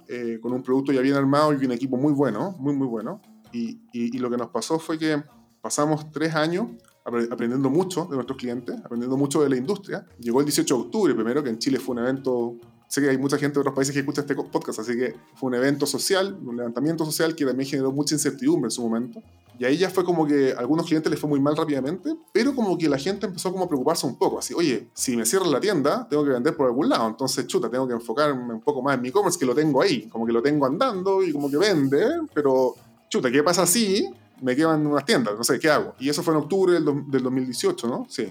[0.09, 3.21] eh, con un producto ya bien armado y un equipo muy bueno, muy, muy bueno.
[3.53, 5.23] Y, y, lo que nos pasó fue que
[5.61, 6.69] pasamos tres años
[7.05, 10.07] aprendiendo mucho de nuestros clientes, aprendiendo mucho de la industria.
[10.19, 12.57] Llegó el 18 de octubre, primero, que en Chile fue un evento
[12.89, 15.49] sé que hay mucha gente de otros países que escucha este podcast, así que fue
[15.49, 19.23] un evento social, un levantamiento social que también generó mucha incertidumbre en su momento.
[19.59, 22.55] Y ahí ya fue como que a algunos clientes les fue muy mal rápidamente, pero
[22.55, 25.51] como que la gente empezó como a preocuparse un poco, así, oye, si me cierran
[25.51, 28.83] la tienda, tengo que vender por algún lado, entonces chuta, tengo que enfocarme un poco
[28.83, 31.51] más en mi e-commerce, que lo tengo ahí, como que lo tengo andando y como
[31.51, 32.75] que vende, pero
[33.09, 34.07] chuta, ¿qué pasa si
[34.43, 35.35] me quedan unas tiendas?
[35.37, 35.95] No sé, ¿qué hago?
[35.99, 38.07] Y eso fue en octubre del, del 2018, ¿no?
[38.11, 38.31] Sí.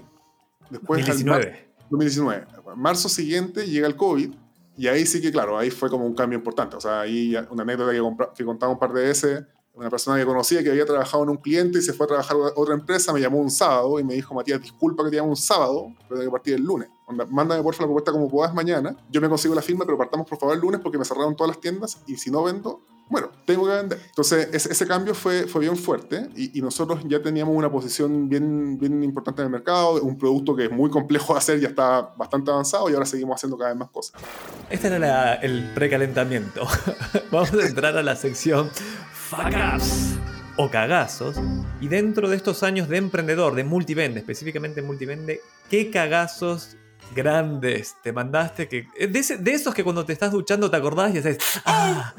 [0.70, 1.66] Después 2019.
[1.90, 2.46] 2019.
[2.76, 4.32] Marzo siguiente llega el COVID
[4.76, 6.76] y ahí sí que, claro, ahí fue como un cambio importante.
[6.76, 9.44] O sea, ahí una anécdota que, que contaba un par de veces,
[9.76, 12.36] una persona que conocía que había trabajado en un cliente y se fue a trabajar
[12.36, 15.28] a otra empresa, me llamó un sábado y me dijo, Matías, disculpa que te llamo
[15.28, 16.88] un sábado, pero tengo que partir el lunes.
[17.28, 20.26] mándame por favor la propuesta como puedas mañana, yo me consigo la firma, pero partamos
[20.26, 23.30] por favor el lunes porque me cerraron todas las tiendas y si no vendo, bueno,
[23.44, 24.00] tengo que vender.
[24.08, 29.02] Entonces, ese, cambio fue, fue bien fuerte y, nosotros ya teníamos una posición bien, bien
[29.04, 32.50] importante en el mercado, un producto que es muy complejo de hacer, ya está bastante
[32.50, 34.20] avanzado y ahora seguimos haciendo cada vez más cosas.
[34.68, 36.66] Este era el precalentamiento.
[37.30, 38.70] Vamos a entrar a la sección
[39.12, 40.16] Facas
[40.56, 41.36] o cagazos.
[41.80, 45.40] Y dentro de estos años de emprendedor, de multivende, específicamente multivende,
[45.70, 46.76] ¿qué cagazos
[47.14, 48.68] grandes te mandaste?
[48.68, 52.14] Que, de, de, esos que cuando te estás duchando te acordás y haces ¡Ah!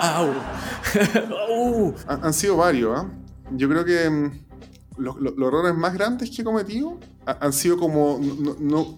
[0.00, 1.94] ¡Au!
[2.06, 3.06] Han, sido varios, ¿eh?
[3.52, 4.30] Yo creo que mm,
[4.98, 8.18] los, errores más grandes que he cometido han sido como
[8.58, 8.96] no,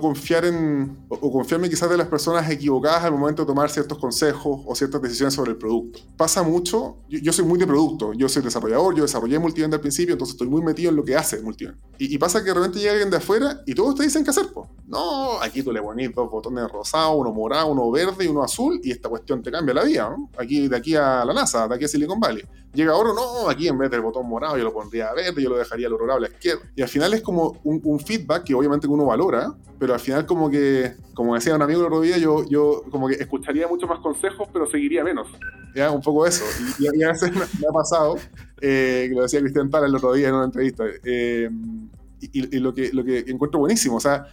[0.00, 4.60] confiar en, o, confiarme quizás de las personas equivocadas al momento de tomar ciertos consejos
[4.66, 6.00] o ciertas decisiones sobre el producto.
[6.16, 10.12] Pasa mucho, yo, soy muy de producto, yo soy desarrollador, yo desarrollé Multivend al principio,
[10.14, 11.78] entonces estoy muy metido en lo que hace Multivend.
[11.98, 14.30] Y, y pasa que de repente llega alguien de afuera y todos te dicen qué
[14.30, 14.68] hacer, pues.
[14.86, 18.80] No, aquí tú le pones dos botones rosados, uno morado, uno verde y uno azul
[18.82, 20.30] y esta cuestión te cambia la vida, ¿no?
[20.38, 22.44] Aquí, de aquí a la NASA, de aquí a Silicon Valley.
[22.74, 25.58] Llega ahora, no, aquí en vez del botón morado yo lo pondría verde, yo lo
[25.58, 26.62] dejaría al a la izquierda.
[26.74, 30.24] Y al final es como un, un feedback que obviamente uno valora, pero al final
[30.24, 33.86] como que, como decía un amigo el otro día, yo, yo como que escucharía mucho
[33.86, 35.28] más consejos, pero seguiría menos.
[35.74, 36.44] Ya, un poco eso.
[36.78, 38.16] Y, a veces me, ha pasado,
[38.60, 41.50] eh, que lo decía Cristian Tala el otro día en una entrevista, eh,
[42.20, 44.26] y, lo, que, lo que encuentro buenísimo, o sea,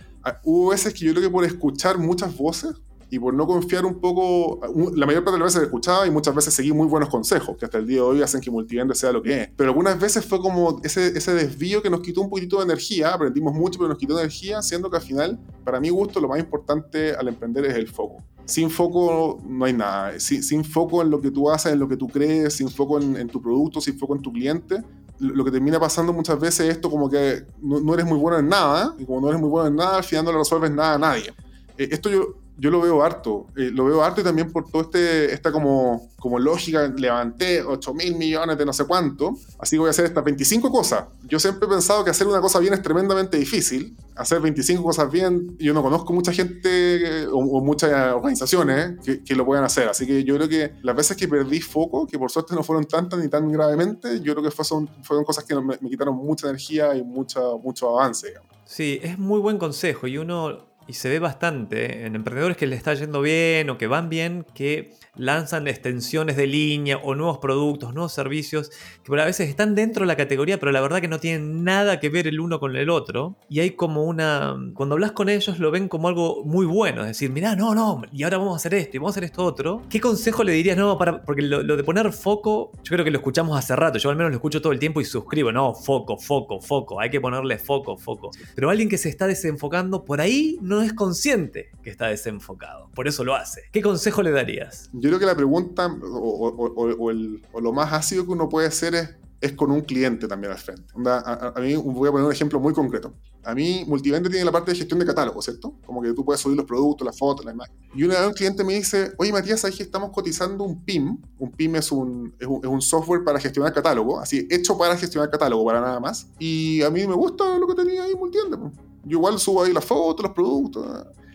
[0.44, 2.76] hubo veces que yo creo que por escuchar muchas voces,
[3.12, 4.60] y por no confiar un poco,
[4.96, 7.66] la mayor parte de las veces escuchaba y muchas veces seguí muy buenos consejos, que
[7.66, 9.50] hasta el día de hoy hacen que Multivende sea lo que es.
[9.56, 13.14] Pero algunas veces fue como ese, ese desvío que nos quitó un poquito de energía,
[13.14, 16.40] aprendimos mucho, pero nos quitó energía, siendo que al final, para mi gusto, lo más
[16.40, 18.24] importante al emprender es el foco.
[18.46, 20.20] Sin foco no hay nada.
[20.20, 23.00] Sin, sin foco en lo que tú haces, en lo que tú crees, sin foco
[23.00, 24.84] en, tu producto, sin foco en tu cliente,
[25.20, 28.40] lo que termina pasando muchas veces es esto como que no, no, eres muy bueno
[28.40, 30.72] en nada, y como no eres muy bueno en nada, al final no le resuelves
[30.72, 31.34] nada a nadie.
[31.78, 33.48] Eh, esto yo Yo lo veo harto.
[33.56, 37.94] Eh, lo veo harto y también por todo este, esta como, como lógica, levanté 8
[37.94, 41.06] mil millones de no sé cuánto, así que voy a hacer estas 25 cosas.
[41.24, 43.96] Yo siempre he pensado que hacer una cosa bien es tremendamente difícil.
[44.16, 49.36] Hacer 25 cosas bien, yo no conozco mucha gente eh, o, muchas organizaciones que, que,
[49.36, 49.88] lo puedan hacer.
[49.88, 52.86] Así que yo creo que las veces que perdí foco, que por suerte no fueron
[52.86, 56.48] tantas ni tan gravemente, yo creo que fue, son, fueron cosas que me, quitaron mucha
[56.48, 58.34] energía y mucha, mucho avance.
[58.66, 62.76] Sí, es muy buen consejo y uno y se ve bastante en emprendedores que le
[62.76, 67.94] está yendo bien o que van bien, que lanzan extensiones de línea o nuevos productos,
[67.94, 68.72] nuevos servicios,
[69.04, 72.00] que a veces están dentro de la categoría, pero la verdad que no tienen nada
[72.00, 73.36] que ver el uno con el otro.
[73.50, 74.56] Y hay como una...
[74.74, 78.02] Cuando hablas con ellos lo ven como algo muy bueno, es decir, mirá, no, no,
[78.12, 79.84] y ahora vamos a hacer esto y vamos a hacer esto otro.
[79.90, 80.78] ¿Qué consejo le dirías?
[80.78, 83.98] No, para, porque lo, lo de poner foco, yo creo que lo escuchamos hace rato,
[83.98, 87.10] yo al menos lo escucho todo el tiempo y suscribo, no, foco, foco, foco, hay
[87.10, 88.32] que ponerle foco, foco.
[88.56, 93.08] Pero alguien que se está desenfocando, por ahí no es consciente que está desenfocado, por
[93.08, 93.64] eso lo hace.
[93.72, 94.90] ¿Qué consejo le darías?
[94.94, 98.50] Yo creo que la pregunta o, o, o, el, o, lo más ácido que uno
[98.50, 99.10] puede hacer es,
[99.42, 100.84] es con un cliente también al frente.
[101.06, 103.14] A, a, mí voy a poner un ejemplo muy concreto.
[103.44, 105.76] A mí Multivende tiene la parte de gestión de catálogo, ¿cierto?
[105.86, 107.82] Como que tú puedes subir los productos, las fotos, las imágenes.
[107.96, 111.18] Y una vez un cliente me dice, oye Matías, ahí estamos cotizando un PIM.
[111.38, 114.98] Un PIM es un, es un, es un software para gestionar catálogo, así, hecho para
[114.98, 116.28] gestionar catálogo, para nada más.
[116.38, 118.58] Y a mí me gusta lo que tenía ahí Multivende.
[119.06, 120.86] Yo igual subo ahí las fotos, los productos.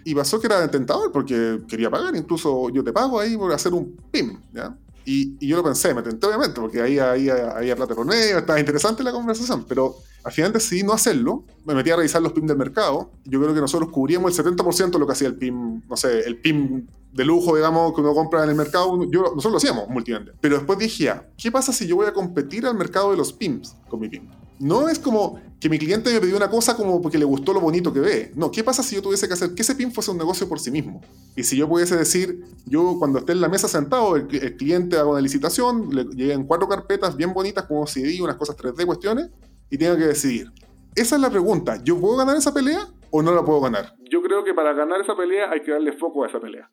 [0.05, 3.73] Y pasó que era tentador porque quería pagar, incluso yo te pago ahí por hacer
[3.73, 4.77] un PIM, ¿ya?
[5.07, 8.59] Y, y yo lo pensé, me tenté obviamente, porque ahí había plata por medio, estaba
[8.59, 12.47] interesante la conversación, pero al final decidí no hacerlo, me metí a revisar los PIM
[12.47, 15.83] del mercado, yo creo que nosotros cubríamos el 70% de lo que hacía el PIM,
[15.87, 19.53] no sé, el PIM de lujo, digamos, que uno compra en el mercado, yo, nosotros
[19.53, 20.33] lo hacíamos multivende.
[20.41, 23.77] Pero después dije, ¿qué pasa si yo voy a competir al mercado de los PIMs
[23.89, 24.29] con mi PIM?
[24.59, 27.61] No es como que mi cliente me pidió una cosa como porque le gustó lo
[27.61, 28.33] bonito que ve.
[28.35, 30.61] No, ¿qué pasa si yo tuviese que hacer que ese PIN fuese un negocio por
[30.61, 31.01] sí mismo?
[31.37, 34.97] Y si yo pudiese decir, yo cuando esté en la mesa sentado, el, el cliente
[34.97, 39.31] haga una licitación, le lleguen cuatro carpetas bien bonitas como CD, unas cosas 3D, cuestiones,
[39.71, 40.53] y tenga que decidir.
[40.95, 41.83] Esa es la pregunta.
[41.83, 43.95] ¿Yo puedo ganar esa pelea o no la puedo ganar?
[44.11, 46.71] Yo creo que para ganar esa pelea hay que darle foco a esa pelea.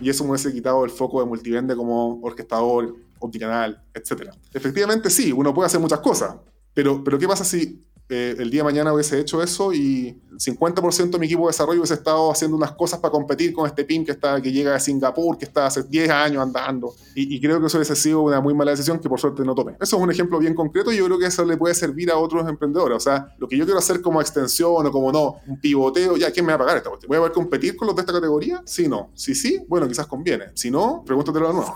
[0.00, 4.30] Y eso me hubiese quitado el foco de multivende como orquestador, omnicanal, etc.
[4.52, 6.36] Efectivamente, sí, uno puede hacer muchas cosas.
[6.78, 10.38] Pero, pero ¿qué pasa si eh, el día de mañana hubiese hecho eso y el
[10.38, 13.84] 50% de mi equipo de desarrollo hubiese estado haciendo unas cosas para competir con este
[13.84, 16.94] PIM que, está, que llega de Singapur, que está hace 10 años andando.
[17.16, 19.56] Y, y, creo que eso hubiese sido una muy mala decisión que por suerte no
[19.56, 19.72] tomé.
[19.80, 22.16] Eso es un ejemplo bien concreto y yo creo que eso le puede servir a
[22.16, 22.96] otros emprendedores.
[22.96, 26.30] O sea, lo que yo quiero hacer como extensión o como no, un pivoteo, ya,
[26.30, 27.08] ¿quién me va a pagar esta cuestión?
[27.08, 28.62] ¿Voy a poder competir con los de esta categoría?
[28.64, 29.10] Sí, no.
[29.14, 30.44] Si sí, bueno, quizás conviene.
[30.54, 31.74] Si no, pregúntatelo de nuevo.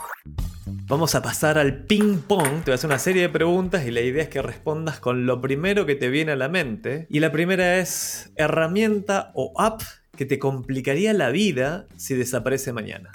[0.67, 2.63] Vamos a pasar al ping pong.
[2.65, 5.27] Te voy a hacer una serie de preguntas y la idea es que respondas con
[5.27, 7.07] lo primero que te viene a la mente.
[7.11, 9.83] Y la primera es herramienta o app
[10.17, 13.11] que te complicaría la vida si desaparece mañana.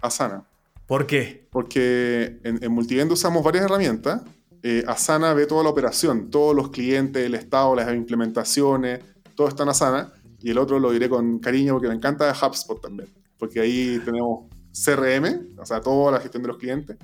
[0.00, 0.44] Asana.
[0.86, 1.46] ¿Por qué?
[1.50, 4.22] Porque en, en Multivend usamos varias herramientas.
[4.62, 9.00] Eh, Asana ve toda la operación, todos los clientes, el estado, las implementaciones,
[9.34, 10.12] todo está en Asana.
[10.42, 13.08] Y el otro lo diré con cariño porque me encanta HubSpot también.
[13.38, 16.96] Porque ahí tenemos CRM, o sea, toda la gestión de los clientes,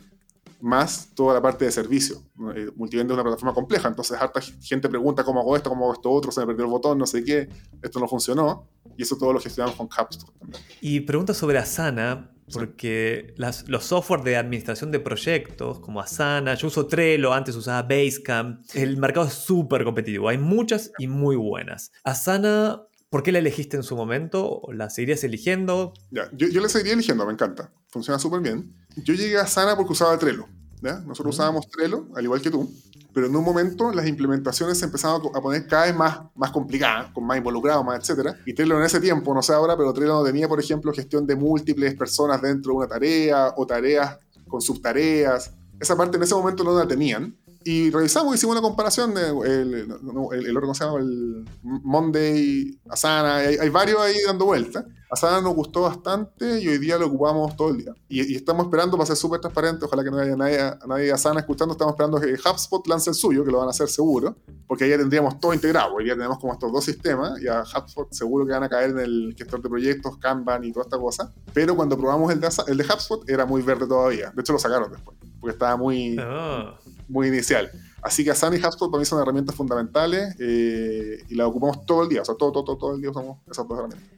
[0.60, 2.22] más toda la parte de servicio.
[2.54, 5.94] Eh, Multivende es una plataforma compleja, entonces harta gente pregunta cómo hago esto, cómo hago
[5.94, 7.48] esto otro, se me perdió el botón, no sé qué,
[7.82, 10.62] esto no funcionó, y eso todo lo gestionamos con también.
[10.80, 16.66] Y pregunta sobre Asana, porque las, los software de administración de proyectos, como Asana, yo
[16.66, 21.92] uso Trello, antes usaba Basecamp, el mercado es súper competitivo, hay muchas y muy buenas.
[22.04, 24.62] Asana ¿Por qué la elegiste en su momento?
[24.72, 25.92] ¿La seguirías eligiendo?
[26.12, 27.72] Ya, yo, yo la seguiría eligiendo, me encanta.
[27.88, 28.72] Funciona súper bien.
[28.96, 30.46] Yo llegué a Sana porque usaba Trello.
[30.80, 31.00] ¿ya?
[31.00, 31.36] Nosotros mm.
[31.36, 32.72] usábamos Trello, al igual que tú,
[33.12, 37.10] pero en un momento las implementaciones se empezaban a poner cada vez más, más complicadas,
[37.12, 38.36] con más involucrados, más etcétera.
[38.46, 41.26] Y Trello en ese tiempo, no sé ahora, pero Trello no tenía, por ejemplo, gestión
[41.26, 45.52] de múltiples personas dentro de una tarea o tareas con subtareas.
[45.80, 47.36] Esa parte en ese momento no la tenían.
[47.62, 50.98] Y revisamos, hicimos una comparación el, el, el, ¿cómo se llama?
[50.98, 54.86] El Monday, Asana, hay, varios ahí dando vueltas.
[55.10, 57.92] Asana nos gustó bastante y hoy día lo ocupamos todo el día.
[58.08, 61.72] Y, estamos esperando, para ser súper transparente, ojalá que no haya nadie, nadie Asana escuchando,
[61.72, 64.90] estamos esperando que HubSpot lance el suyo, que lo van a hacer seguro, porque ahí
[64.90, 65.96] ya tendríamos todo integrado.
[65.96, 68.90] Hoy día tenemos como estos dos sistemas y a HubSpot seguro que van a caer
[68.90, 71.30] en el gestor de proyectos, Kanban y toda esta cosa.
[71.52, 74.32] Pero cuando probamos el de, el de HubSpot era muy verde todavía.
[74.34, 76.16] De hecho, lo sacaron después, porque estaba muy...
[76.18, 76.72] Oh
[77.10, 77.70] muy inicial.
[78.02, 82.02] Así que Asana y HubSpot para mí son herramientas fundamentales eh, y las ocupamos todo
[82.02, 82.22] el día.
[82.22, 84.08] O sea, todo, todo, todo, todo el día usamos esas dos herramientas.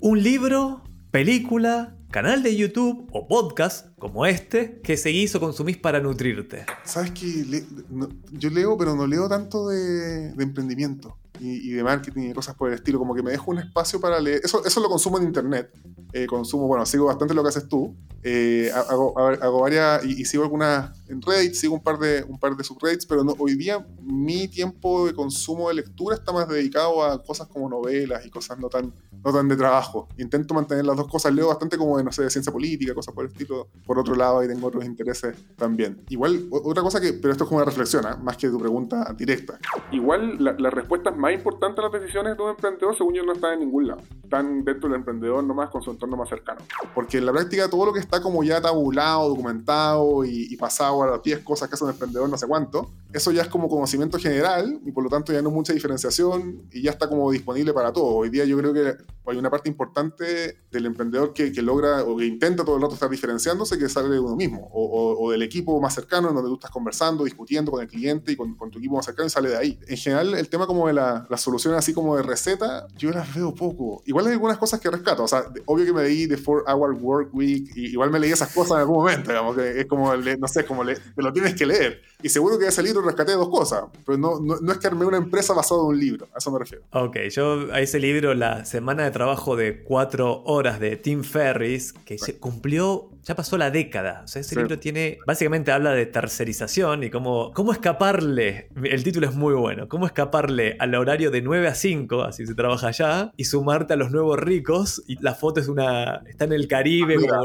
[0.00, 6.00] Un libro, película, canal de YouTube o podcast como este que seguís o consumís para
[6.00, 6.66] nutrirte.
[6.84, 11.16] Sabes que le, no, yo leo, pero no leo tanto de, de, emprendimiento.
[11.40, 14.20] y, de marketing y cosas por el estilo, como que me dejo un espacio para
[14.20, 14.40] leer.
[14.42, 15.70] Eso, eso lo consumo en internet.
[16.12, 17.94] Eh, consumo, bueno, sigo bastante lo que haces tú.
[18.22, 22.56] Eh, hago, hago, varias y, sigo algunas en Reddit, sigo un par de, un par
[22.56, 27.04] de subreddits, pero no, hoy día mi tiempo de consumo de lectura está más dedicado
[27.04, 28.92] a cosas como novelas y cosas no tan,
[29.24, 30.08] no tan de trabajo.
[30.18, 31.32] Intento mantener las dos cosas.
[31.32, 33.68] Leo bastante como de, no sé, de ciencia política, cosas por el estilo.
[33.86, 36.02] Por otro lado, ahí tengo otros intereses también.
[36.08, 38.16] Igual, otra cosa que, pero esto es como una reflexión, ¿eh?
[38.20, 39.58] más que tu pregunta directa.
[39.92, 43.32] Igual, la, las respuestas más importantes a las decisiones de un emprendedor, según yo, no
[43.32, 44.02] están en ningún lado.
[44.22, 46.60] Están dentro del emprendedor nomás con su entorno más cercano.
[46.94, 51.06] Porque en la práctica todo lo que está como ya tabulado, documentado y, pasado a
[51.06, 54.18] los pies, cosas que hace un emprendedor no sé cuánto, eso ya es como conocimiento
[54.18, 57.72] general y por lo tanto ya no es mucha diferenciación y ya está como disponible
[57.72, 58.06] para todo.
[58.06, 62.16] Hoy día yo creo que hay una parte importante del emprendedor que, que logra o
[62.16, 65.42] que intenta todo el rato estar diferenciándose que sale de uno mismo o, o, del
[65.42, 68.70] equipo más cercano en donde tú estás conversando, discutiendo con el cliente y con, con,
[68.70, 69.78] tu equipo más cercano y sale de ahí.
[69.86, 73.34] En general el tema como de la, las soluciones así como de receta, yo las
[73.34, 74.02] veo poco.
[74.06, 76.92] Igual hay algunas cosas que rescato, o sea, obvio que me leí The 4 Hour
[76.94, 80.14] Work Week y igual me leí esas cosas en algún momento, digamos, que es como,
[80.14, 82.00] no sé, como le, te lo tienes que leer.
[82.22, 85.04] Y seguro que ese libro rescaté dos cosas, pero no, no, no es que armé
[85.04, 86.84] una empresa basada en un libro, a eso me refiero.
[86.92, 91.92] Ok, yo a ese libro, la semana de trabajo de cuatro horas de Tim Ferris,
[91.92, 94.22] que se cumplió ya pasó la década.
[94.24, 95.18] O sea, ese libro tiene.
[95.26, 98.70] Básicamente habla de tercerización y cómo, cómo escaparle.
[98.82, 99.86] El título es muy bueno.
[99.86, 103.96] Cómo escaparle al horario de 9 a 5, así se trabaja allá, y sumarte a
[103.96, 105.02] los nuevos ricos.
[105.06, 106.22] Y la foto es una.
[106.26, 107.44] Está en el Caribe, ah, como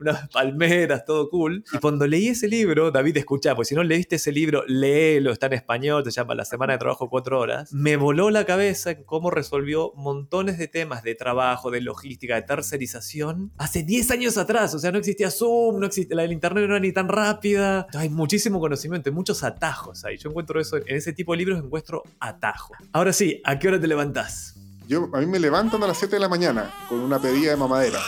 [0.00, 1.62] unas palmeras, todo cool.
[1.72, 5.46] Y cuando leí ese libro, David, escucha, pues si no leíste ese libro, léelo, está
[5.46, 7.72] en español, se llama La semana de trabajo 4 horas.
[7.72, 12.42] Me voló la cabeza en cómo resolvió montones de temas de trabajo, de logística, de
[12.42, 14.74] tercerización hace 10 años atrás.
[14.74, 17.86] O sea, no existía Zoom, no existía, la internet no era ni tan rápida.
[17.94, 20.16] Hay muchísimo conocimiento, hay muchos atajos ahí.
[20.16, 22.76] Yo encuentro eso, en ese tipo de libros encuentro atajos.
[22.92, 24.56] Ahora sí, ¿a qué hora te levantás?
[24.88, 27.56] Yo, a mí me levantan a las 7 de la mañana con una pedida de
[27.56, 28.00] mamadera.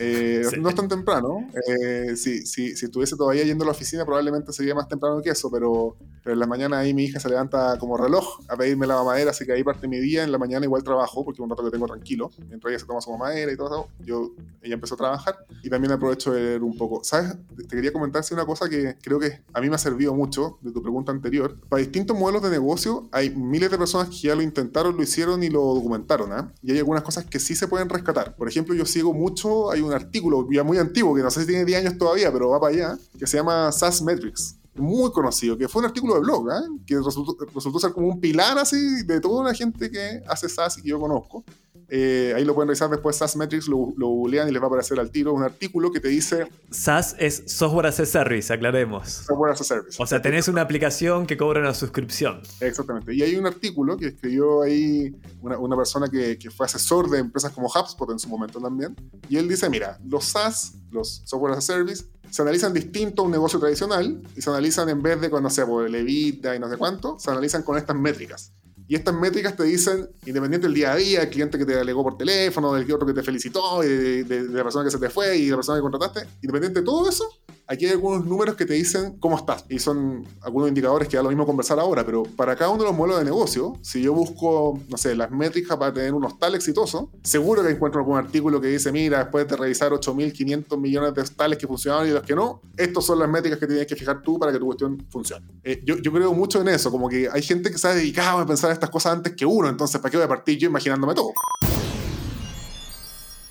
[0.00, 1.46] Eh, no es tan temprano.
[1.66, 5.30] Eh, si, si, si, estuviese todavía yendo a la oficina, probablemente sería más temprano que
[5.30, 8.86] eso, pero, pero, en la mañana ahí mi hija se levanta como reloj a pedirme
[8.86, 10.22] la mamadera, así que ahí parte mi día.
[10.22, 12.30] En la mañana igual trabajo, porque un rato que tengo tranquilo.
[12.48, 14.30] Mientras ella se toma su mamadera y todo eso, yo,
[14.62, 15.34] ella empezó a trabajar
[15.64, 17.02] y también aprovecho de leer un poco.
[17.02, 17.36] ¿Sabes?
[17.56, 20.72] Te quería comentar una cosa que creo que a mí me ha servido mucho de
[20.72, 21.56] tu pregunta anterior.
[21.68, 25.42] Para distintos modelos de negocio, hay miles de personas que ya lo intentaron, lo hicieron
[25.42, 26.32] y lo documentaron.
[26.32, 26.44] ¿eh?
[26.62, 28.36] Y hay algunas cosas que sí se pueden rescatar.
[28.36, 31.46] Por ejemplo, yo sigo mucho, hay un artículo ya muy antiguo, que no sé si
[31.46, 34.56] tiene 10 años todavía, pero va para allá, que se llama SaaS Metrics.
[34.74, 36.82] Muy conocido, que fue un artículo de blog, ¿eh?
[36.86, 40.78] que resultó, resultó, ser como un pilar así de toda la gente que hace SaaS
[40.78, 41.44] y que yo conozco.
[41.88, 44.68] Eh, ahí lo pueden revisar después, SaaS Metrics, lo, lo googlean y les va a
[44.68, 46.48] aparecer al tiro un artículo que te dice...
[46.70, 49.08] SaaS es Software as a Service, aclaremos.
[49.08, 50.02] Software as a Service.
[50.02, 52.42] O sea, tenés una aplicación que cobra una suscripción.
[52.60, 53.14] Exactamente.
[53.14, 57.18] Y hay un artículo que escribió ahí una, una persona que, que, fue asesor de
[57.18, 58.94] empresas como HubSpot en su momento también.
[59.28, 63.24] Y él dice, mira, los SaaS, los Software as a Service, se analizan distinto a
[63.24, 66.56] un negocio tradicional y se analizan en vez de con, no sé, por el EBITDA
[66.56, 68.52] y no sé cuánto, se analizan con estas métricas.
[68.88, 72.02] Y estas métricas te dicen, independiente del día a día, el cliente que te alegó
[72.02, 75.10] por teléfono, del otro que te felicitó, de, de, de, la persona que se te
[75.10, 77.28] fue y de la persona que contrataste, independiente de todo eso,
[77.68, 79.64] aquí hay algunos números que te dicen cómo estás.
[79.68, 82.88] Y son algunos indicadores que da lo mismo conversar ahora, pero para cada uno de
[82.88, 86.54] los modelos de negocio, si yo busco, no sé, las métricas para tener unos tal
[86.54, 91.22] exitosos, seguro que encuentro algún artículo que dice, mira, después de revisar 8.500 millones de
[91.34, 94.22] tales que funcionaron y los que no, estas son las métricas que tienes que fijar
[94.22, 95.46] tú para que tu cuestión funcione.
[95.62, 98.46] Eh, yo, creo mucho en eso, como que hay gente que se ha dedicado a
[98.46, 101.32] pensar estas cosas antes que uno, entonces, ¿para qué voy a partir yo imaginándome todo?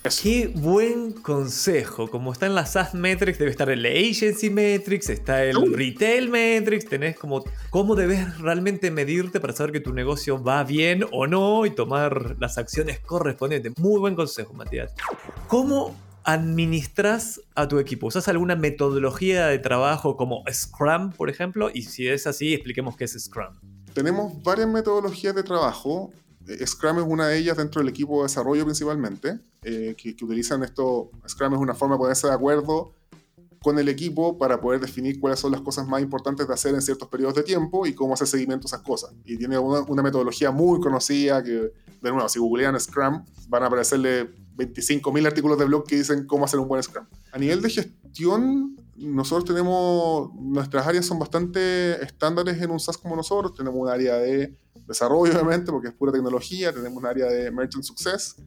[0.09, 2.09] Qué buen consejo.
[2.09, 6.85] Como está en las SaaS Metrics, debe estar el Agency Metrics, está el Retail Metrics.
[6.85, 11.65] Tenés como cómo debes realmente medirte para saber que tu negocio va bien o no
[11.65, 13.73] y tomar las acciones correspondientes.
[13.77, 14.93] Muy buen consejo, Matías.
[15.47, 18.07] ¿Cómo administras a tu equipo?
[18.07, 21.69] ¿Usas alguna metodología de trabajo como Scrum, por ejemplo?
[21.73, 23.55] Y si es así, expliquemos qué es Scrum.
[23.93, 26.11] Tenemos varias metodologías de trabajo.
[26.47, 30.25] Eh, Scrum es una de ellas dentro del equipo de desarrollo principalmente, eh, que, que,
[30.25, 31.11] utilizan esto.
[31.27, 32.93] Scrum es una forma de ponerse de acuerdo
[33.61, 36.81] con el equipo para poder definir cuáles son las cosas más importantes de hacer en
[36.81, 39.11] ciertos periodos de tiempo y cómo hacer seguimiento a esas cosas.
[39.25, 43.65] Y tiene una, una metodología muy conocida que, de nuevo, si googlean Scrum, van a
[43.65, 47.05] aparecerle 25.000 artículos de blog que dicen cómo hacer un buen Scrum.
[47.33, 53.15] A nivel de gestión, nosotros tenemos, nuestras áreas son bastante estándares en un SaaS como
[53.15, 53.53] nosotros.
[53.53, 54.55] Tenemos un área de
[54.87, 56.73] desarrollo, obviamente, porque es pura tecnología.
[56.73, 58.37] Tenemos un área de Merchant Success,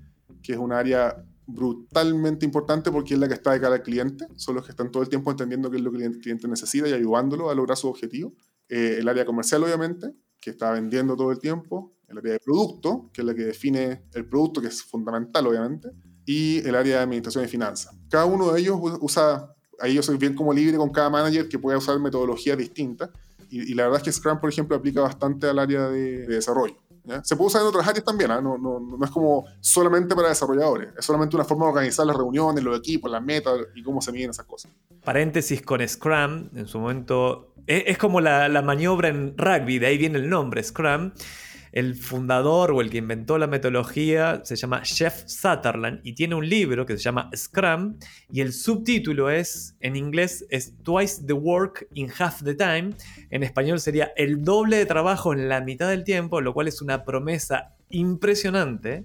[0.43, 4.27] que es un área brutalmente importante porque es la que está de cara al cliente.
[4.37, 6.89] Son los que están todo el tiempo entendiendo qué es lo que el cliente necesita
[6.89, 8.33] y ayudándolo a lograr su objetivo.
[8.69, 11.95] Eh, el área comercial, obviamente, que está vendiendo todo el tiempo.
[12.09, 15.91] el área de producto, que es la que define el producto, que es fundamental obviamente,
[16.27, 17.97] y el área de administración y finanzas.
[18.09, 21.59] Cada uno de ellos usa, ahí yo soy bien como libre con cada manager que
[21.59, 23.11] puede usar metodologías distintas,
[23.51, 26.77] y, la verdad es que Scrum, por ejemplo, aplica bastante al área de, desarrollo.
[27.23, 28.41] Se puede usar en otras áreas también, ¿ah?
[28.41, 32.17] no, no, no, es como solamente para desarrolladores, es solamente una forma de organizar las
[32.17, 34.71] reuniones, los equipos, las metas y cómo se miden esas cosas.
[35.05, 39.87] Paréntesis con Scrum, en su momento, es, es como la, la maniobra en rugby, de
[39.87, 41.13] ahí viene el nombre, Scrum
[41.73, 46.49] el fundador o el que inventó la metodología se llama Jeff Sutherland y tiene un
[46.49, 47.97] libro que se llama Scrum
[48.33, 52.91] y el subtítulo es, en inglés, es Twice the Work in Half the Time.
[53.31, 56.83] En español sería el doble de trabajo en la mitad del tiempo, lo cual es
[56.83, 59.05] una promesa impresionante.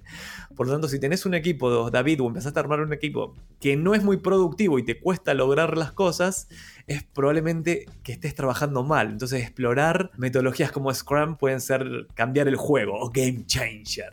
[0.54, 3.76] Por lo tanto, si tenés un equipo, David, o empezaste a armar un equipo que
[3.76, 6.48] no es muy productivo y te cuesta lograr las cosas,
[6.86, 9.10] es probablemente que estés trabajando mal.
[9.10, 14.12] Entonces, explorar metodologías como Scrum pueden ser cambiar el juego o game changer.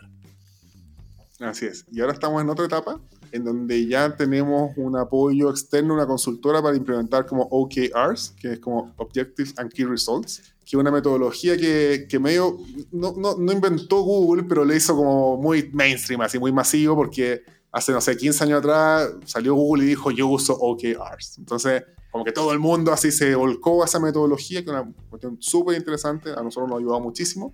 [1.40, 1.86] Así es.
[1.92, 3.00] Y ahora estamos en otra etapa
[3.34, 8.60] en donde ya tenemos un apoyo externo, una consultora para implementar como OKRs, que es
[8.60, 12.58] como Objectives and Key Results, que una metodología que, que medio,
[12.92, 17.42] no, no, no, inventó Google, pero le hizo como muy mainstream, así muy masivo, porque
[17.72, 21.38] hace, no sé, 15 años atrás salió Google y dijo, yo uso OKRs.
[21.38, 24.92] Entonces, como que todo el mundo así se volcó a esa metodología, que es una
[25.10, 27.54] cuestión súper interesante, a nosotros nos ha ayudado muchísimo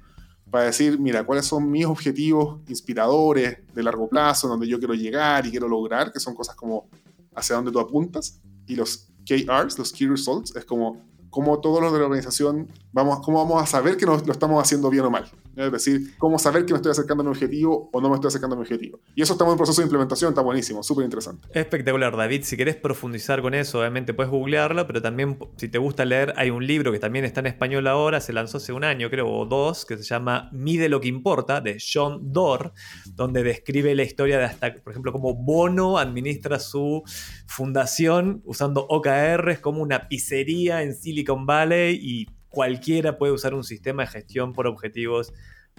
[0.49, 5.45] para decir, mira, cuáles son mis objetivos inspiradores de largo plazo, donde yo quiero llegar
[5.45, 6.89] y quiero lograr, que son cosas como
[7.35, 11.91] hacia dónde tú apuntas, y los KRs, los Key Results, es como cómo todos los
[11.93, 15.29] de la organización, vamos, cómo vamos a saber que lo estamos haciendo bien o mal.
[15.55, 18.29] Es decir, cómo saber que me estoy acercando a mi objetivo o no me estoy
[18.29, 18.99] acercando a mi objetivo.
[19.13, 21.49] Y eso estamos en proceso de implementación, está buenísimo, súper interesante.
[21.53, 22.43] Espectacular, David.
[22.43, 26.49] Si querés profundizar con eso, obviamente puedes googlearlo, pero también si te gusta leer, hay
[26.49, 29.45] un libro que también está en español ahora, se lanzó hace un año, creo, o
[29.45, 32.71] dos, que se llama Mide lo que importa, de John Doerr,
[33.15, 37.03] donde describe la historia de hasta, por ejemplo, cómo Bono administra su
[37.47, 44.03] fundación usando OKRs como una pizzería en Silicon Valley y cualquiera puede usar un sistema
[44.03, 45.33] de gestión por objetivos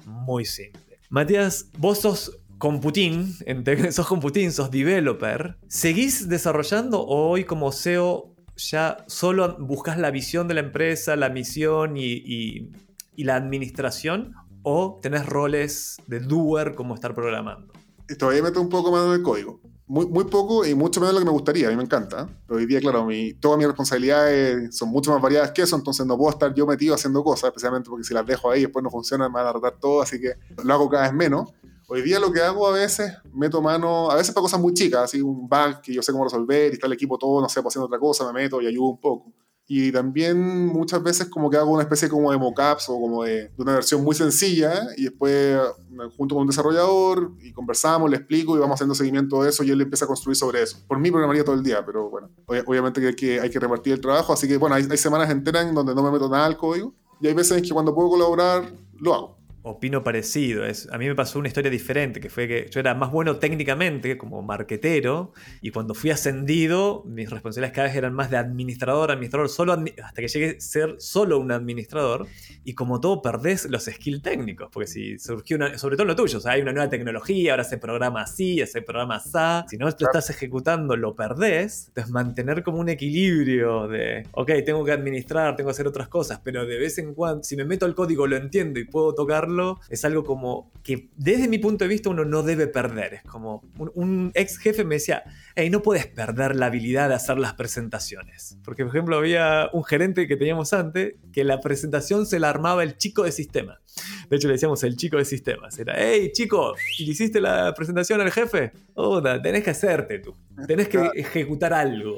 [0.07, 1.01] muy simple.
[1.09, 3.35] Matías, vos sos computín,
[3.91, 5.57] sos computín, sos developer.
[5.69, 11.31] ¿Seguís desarrollando o hoy como CEO ya solo buscas la visión de la empresa, la
[11.31, 12.71] misión y,
[13.17, 14.35] la administración?
[14.63, 17.73] ¿O tenés roles de doer como estar programando?
[18.19, 21.19] Todavía meto un poco más en el código muy, muy poco y mucho menos de
[21.19, 21.67] lo que me gustaría.
[21.67, 22.29] A mí me encanta.
[22.47, 26.07] Pero hoy día, claro, mi, todas mis responsabilidades son mucho más variadas que eso, entonces
[26.07, 28.91] no puedo estar yo metido haciendo cosas, especialmente porque si las dejo ahí después no
[28.91, 31.53] funcionan, me van a tratar todo, así que lo hago cada vez menos.
[31.89, 35.03] Hoy día lo que hago a veces, meto mano, a veces para cosas muy chicas,
[35.03, 37.61] así un bug que yo sé cómo resolver y está el equipo todo, no sé,
[37.61, 39.33] pues haciendo otra cosa, me meto y ayudo un poco.
[39.73, 43.53] Y también muchas veces como que hago una especie como de mockups o como de,
[43.57, 48.57] una versión muy sencilla y después me junto con un desarrollador y conversamos, le explico
[48.57, 50.79] y vamos haciendo seguimiento de eso y él empieza a construir sobre eso.
[50.89, 52.31] Por mí programaría todo el día, pero bueno,
[52.67, 55.73] obviamente que hay que, repartir el trabajo, así que bueno, hay, hay semanas enteras en
[55.73, 58.75] donde no me meto nada al código y hay veces en que cuando puedo colaborar,
[58.99, 60.65] lo hago opino parecido.
[60.65, 63.37] Es, a mí me pasó una historia diferente, que fue que yo era más bueno
[63.37, 69.11] técnicamente como marquetero y cuando fui ascendido, mis responsabilidades cada vez eran más de administrador,
[69.11, 72.27] administrador, solo hasta que llegué a ser solo un administrador
[72.65, 76.39] y como todo perdés los skills técnicos, porque si surgió una, sobre todo lo tuyo,
[76.39, 79.31] o sea, hay una nueva tecnología, ahora se programa así, se programa así,
[79.69, 84.85] si no lo estás ejecutando lo perdés, entonces mantener como un equilibrio de, ok, tengo
[84.85, 87.85] que administrar, tengo que hacer otras cosas, pero de vez en cuando, si me meto
[87.87, 89.50] al código lo entiendo y puedo tocar
[89.89, 93.15] es algo como que desde mi punto de vista uno no debe perder.
[93.15, 95.23] Es como un, ex jefe me decía,
[95.55, 98.59] hey, no puedes perder la habilidad de hacer las presentaciones.
[98.65, 102.83] Porque, por ejemplo, había un gerente que teníamos antes que la presentación se la armaba
[102.83, 103.81] el chico de sistema.
[104.29, 105.79] De hecho, le decíamos el chico de sistemas.
[105.79, 108.73] Era, hey, chico, ¿le hiciste la presentación al jefe?
[108.95, 110.35] Oh, tenés que hacerte tú.
[110.67, 112.17] Tenés que ejecutar algo.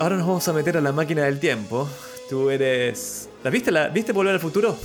[0.00, 1.88] Ahora nos vamos a meter a la máquina del tiempo.
[2.28, 3.28] Tú eres...
[3.42, 4.78] ¿La viste, la, ¿Viste Volver al Futuro?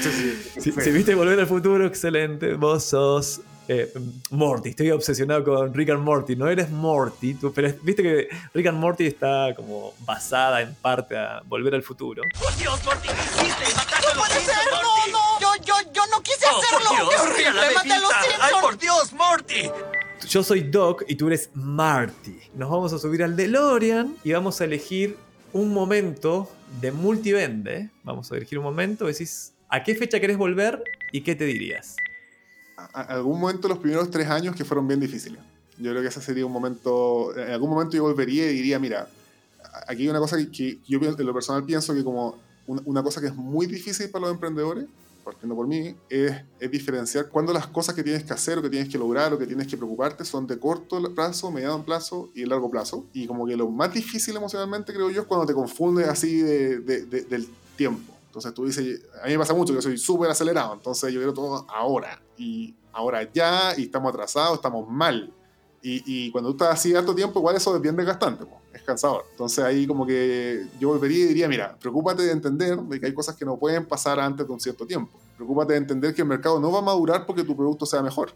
[0.00, 2.54] Si, viste Volver al Futuro, excelente.
[2.54, 3.92] Vos sos eh,
[4.30, 4.70] Morty.
[4.70, 6.36] Estoy obsesionado con Rick and Morty.
[6.36, 11.16] No eres Morty, tú, pero viste que Rick and Morty está como basada en parte
[11.16, 12.22] a Volver al Futuro.
[12.38, 13.08] ¡Por Dios, Morty!
[13.08, 14.54] ¡No puede ser!
[14.70, 15.40] ¡No, no!
[15.40, 16.90] Yo, yo, yo no quise oh, hacerlo.
[16.90, 18.00] Por Dios, horrible!
[18.00, 19.70] los ¡Ay, por Dios, Morty!
[20.28, 22.38] Yo soy Doc y tú eres Marty.
[22.54, 25.16] Nos vamos a subir al DeLorean y vamos a elegir
[25.52, 27.90] un momento de multivende.
[28.02, 29.06] Vamos a elegir un momento.
[29.06, 31.96] Decís, ¿A qué fecha querés volver y qué te dirías?
[32.76, 35.40] A, algún momento los primeros tres años que fueron bien difíciles.
[35.78, 39.08] Yo creo que ese sería un momento, en algún momento yo volvería y diría, mira,
[39.88, 43.26] aquí hay una cosa que, yo en lo personal pienso que como una, cosa que
[43.26, 44.86] es muy difícil para los emprendedores
[45.24, 46.36] partiendo por mí, es,
[46.70, 49.46] diferenciar cuándo las cosas que tienes que hacer o que tienes que lograr o que
[49.46, 53.06] tienes que preocuparte son de corto plazo, mediano plazo y largo plazo.
[53.12, 56.78] Y como que lo más difícil emocionalmente, creo yo, es cuando te confundes así de,
[56.78, 58.13] del tiempo.
[58.34, 61.32] Entonces tú dices, a mí me pasa mucho que soy súper acelerado, entonces yo quiero
[61.32, 65.32] todo ahora y ahora ya y estamos atrasados, estamos mal.
[65.80, 68.82] Y, y cuando tú estás así harto tiempo, igual eso es bien desgastante, po, es
[68.82, 69.24] cansador.
[69.30, 73.14] Entonces ahí como que yo volvería y diría, mira, preocúpate de entender de que hay
[73.14, 75.16] cosas que no pueden pasar antes de un cierto tiempo.
[75.36, 78.32] Preocúpate de entender que el mercado no va a madurar porque tu producto sea mejor.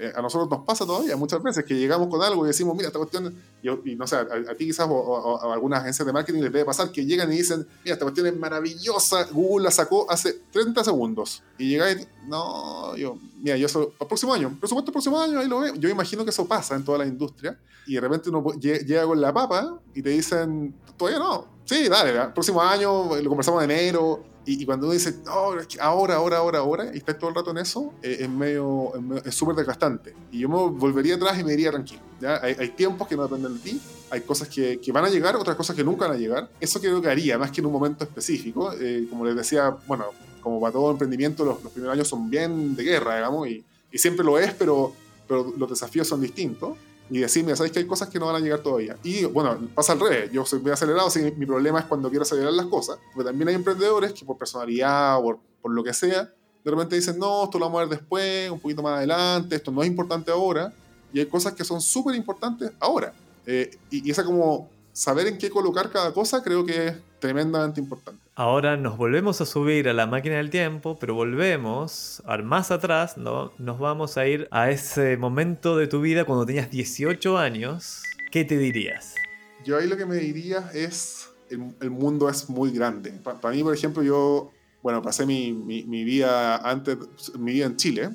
[0.00, 2.86] Eh, a nosotros nos pasa todavía muchas veces que llegamos con algo y decimos, mira,
[2.86, 6.06] esta cuestión, y, y no sé, a, a, ti quizás o, o, a algunas agencias
[6.06, 9.64] de marketing les debe pasar que llegan y dicen, mira, esta cuestión es maravillosa, Google
[9.64, 11.42] la sacó hace 30 segundos.
[11.58, 15.48] Y llegáis, no, yo, mira, yo eso, el próximo año, presupuesto el próximo año, ahí
[15.48, 15.74] lo veo.
[15.74, 19.20] Yo imagino que eso pasa en toda la industria y de repente uno llega con
[19.20, 24.22] la papa y te dicen, todavía no, sí, dale, próximo año, lo conversamos en enero,
[24.48, 27.50] y, y, cuando uno dice, oh, ahora, ahora, ahora, ahora, y estás todo el rato
[27.50, 28.92] en eso, eh, es medio,
[29.22, 30.14] es súper desgastante.
[30.32, 32.00] Y yo me volvería atrás y me diría tranquilo.
[32.18, 32.40] ¿ya?
[32.42, 35.36] Hay, hay, tiempos que no dependen de ti, hay cosas que, que, van a llegar,
[35.36, 36.48] otras cosas que nunca van a llegar.
[36.60, 38.72] Eso creo que haría, más que en un momento específico.
[38.80, 40.06] Eh, como les decía, bueno,
[40.40, 43.98] como para todo emprendimiento, los, los primeros años son bien de guerra, digamos, y, y
[43.98, 44.94] siempre lo es, pero,
[45.26, 46.70] pero los desafíos son distintos
[47.10, 48.96] y decir, mira, sabéis que hay cosas que no van a llegar todavía.
[49.02, 50.30] Y bueno, pasa al revés.
[50.32, 52.98] Yo soy muy acelerado, así que mi problema es cuando quiero acelerar las cosas.
[53.14, 56.24] Pero también hay emprendedores que por personalidad o por, por, lo que sea,
[56.64, 59.70] de repente dicen, no, esto lo vamos a ver después, un poquito más adelante, esto
[59.70, 60.72] no es importante ahora.
[61.12, 63.14] Y hay cosas que son súper importantes ahora.
[63.46, 68.20] Eh, y esa como saber en qué colocar cada cosa creo que es tremendamente importante.
[68.38, 73.18] Ahora nos volvemos a subir a la máquina del tiempo, pero volvemos a más atrás,
[73.18, 73.50] ¿no?
[73.58, 78.04] Nos vamos a ir a ese momento de tu vida cuando tenías 18 años.
[78.30, 79.16] ¿Qué te dirías?
[79.64, 83.10] Yo ahí lo que me diría es, el, mundo es muy grande.
[83.10, 84.52] Para pa mí, por ejemplo, yo,
[84.84, 86.96] bueno, pasé mi, mi, mi, vida antes,
[87.36, 88.10] mi vida en Chile,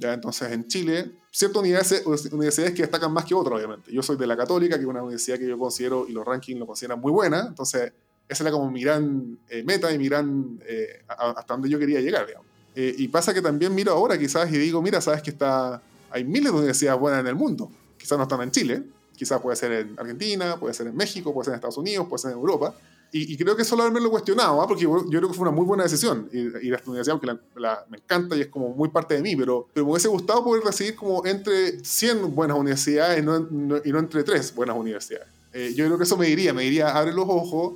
[0.00, 0.14] ¿ya?
[0.14, 3.92] Entonces en Chile, ciertas universidades, universidades que destacan más que otras, obviamente.
[3.92, 6.58] Yo soy de la Católica, que es una universidad que yo considero, y los rankings
[6.58, 7.92] lo consideran muy buena, entonces
[8.30, 12.00] esa era como mi gran eh, meta y mi gran, eh, hasta donde yo quería
[12.00, 12.46] llegar, digamos.
[12.76, 16.24] Eh, y pasa que también miro ahora quizás y digo, mira, sabes que está, hay
[16.24, 17.70] miles de universidades buenas en el mundo.
[17.98, 18.84] Quizás no están en Chile,
[19.16, 22.22] quizás puede ser en Argentina, puede ser en México, puede ser en Estados Unidos, puede
[22.22, 22.72] ser en Europa.
[23.12, 24.66] Y, creo que solo haberme lo cuestionado, ¿eh?
[24.68, 27.18] porque yo, yo, creo que fue una muy buena decisión ir, ir a esta universidad,
[27.18, 30.44] porque la, me encanta y es como muy parte de mí, pero, me hubiese gustado
[30.44, 34.76] poder decidir como entre 100 buenas universidades y no, no, y no entre 3 buenas
[34.76, 35.26] universidades.
[35.52, 37.74] Eh, yo creo que eso me diría, me diría, abre los ojos,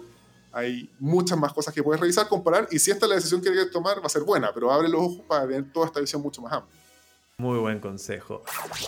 [0.55, 3.51] hay muchas más cosas que puedes revisar, comparar, y si esta es la decisión que
[3.51, 6.23] quieres tomar, va a ser buena, pero abre los ojos para tener toda esta visión
[6.23, 6.81] mucho más amplia.
[7.37, 8.45] Muy buen consejo.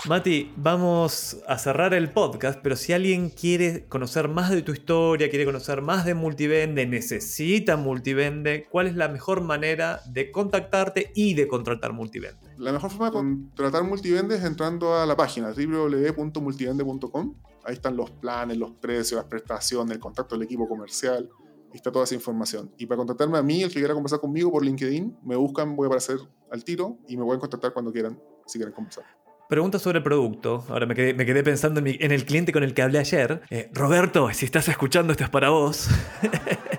[0.06, 5.28] Mati, vamos a cerrar el podcast, pero si alguien quiere conocer más de tu historia,
[5.28, 11.34] quiere conocer más de Multivende, necesita Multivende, ¿cuál es la mejor manera de contactarte y
[11.34, 12.38] de contratar Multivende?
[12.56, 17.34] La mejor forma de contratar Multivende es entrando a la página www.multivende.com.
[17.64, 21.28] Ahí están los planes, los precios, las prestaciones, el contacto del equipo comercial
[21.72, 22.72] está toda esa información.
[22.78, 25.86] Y para contactarme a mí, el que quiera conversar conmigo por LinkedIn, me buscan, voy
[25.86, 26.18] a aparecer
[26.50, 29.04] al tiro y me pueden contactar cuando quieran, si quieren conversar.
[29.48, 30.64] Pregunta sobre el producto.
[30.68, 33.42] Ahora me quedé, me quedé pensando en, el cliente con el que hablé ayer.
[33.50, 35.88] Eh, Roberto, si estás escuchando, esto es para vos.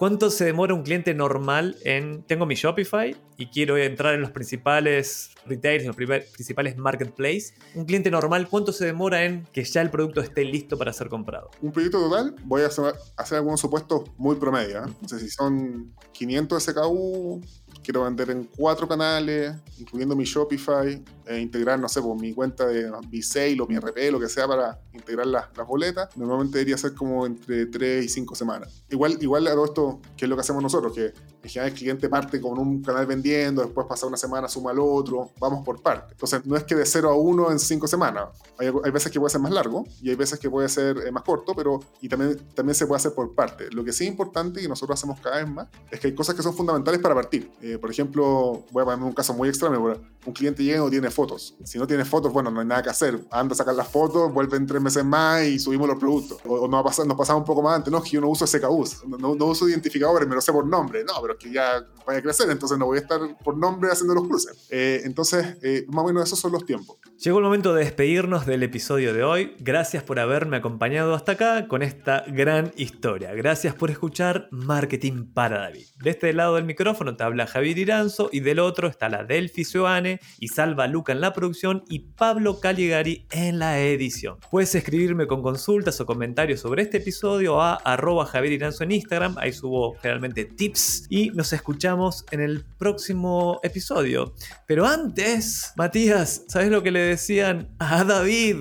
[0.00, 2.22] ¿Cuánto se demora un cliente normal en...
[2.22, 5.96] Tengo mi Shopify y quiero entrar en los principales retailers, en los
[6.32, 7.52] principales marketplaces.
[7.74, 11.10] Un cliente normal, ¿cuánto se demora en que ya el producto esté listo para ser
[11.10, 11.50] comprado?
[11.60, 14.78] Un proyecto total, voy a hacer, hacer algunos supuestos muy promedio.
[14.78, 14.88] ¿eh?
[15.02, 17.42] No sé si son 500 SKU,
[17.82, 22.66] quiero vender en cuatro canales, incluyendo mi Shopify, e integrar, no sé, pues, mi cuenta
[22.66, 26.16] de mi sale o mi RP, lo que sea, para integrar las, las boletas.
[26.16, 28.82] Normalmente debería ser como entre 3 y 5 semanas.
[28.90, 31.12] Igual, igual a todo esto, que es lo que hacemos nosotros, que
[31.42, 34.78] en general el cliente parte con un canal vendiendo, después pasa una semana, suma al
[34.78, 36.12] otro, vamos por parte.
[36.12, 38.28] Entonces, no es que de 0 a 1 en 5 semanas.
[38.58, 41.10] Hay, hay, veces que puede ser más largo y hay veces que puede ser eh,
[41.10, 43.70] más corto, pero y también, también se puede hacer por parte.
[43.70, 46.34] Lo que sí es importante y nosotros hacemos cada vez más es que hay cosas
[46.34, 47.50] que son fundamentales para partir.
[47.62, 49.94] Eh, por ejemplo, voy a poner un caso muy extremo,
[50.26, 51.54] un cliente llega y no tiene fotos.
[51.64, 53.20] Si no tiene fotos, bueno, no hay nada que hacer.
[53.30, 56.38] Anda a sacar las fotos, vuelven tres meses más y subimos los productos.
[56.44, 58.46] O, o nos, pasa, nos pasaba un poco más antes, no, que yo no uso
[58.46, 61.04] SKUs, no, no uso identificadores, me lo sé por nombre.
[61.04, 64.14] No, pero que ya vaya a crecer, entonces no voy a estar por nombre haciendo
[64.14, 64.66] los cruces.
[64.70, 66.96] Eh, entonces, eh, más o menos esos son los tiempos.
[67.18, 69.54] Llegó el momento de despedirnos del episodio de hoy.
[69.58, 73.34] Gracias por haberme acompañado hasta acá con esta gran historia.
[73.34, 75.86] Gracias por escuchar Marketing para David.
[76.02, 79.64] De este lado del micrófono te habla Javier Iranzo y del otro está la Delphi
[79.64, 84.38] Sioane y Salva Luca en la producción y Pablo Caligari en la edición.
[84.50, 89.36] Puedes escribirme con consultas o comentarios sobre este episodio a arroba Javier Iranzo en Instagram.
[89.38, 94.34] Ahí subo generalmente tips y y nos escuchamos en el próximo episodio.
[94.66, 98.56] Pero antes, Matías, ¿sabes lo que le decían a David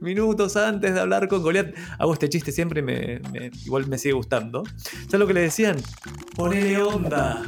[0.00, 1.74] minutos antes de hablar con Goliat?
[1.98, 4.62] Hago este chiste siempre me, me- igual me sigue gustando.
[5.06, 5.76] ¿Sabes lo que le decían?
[6.36, 7.42] Ponele onda.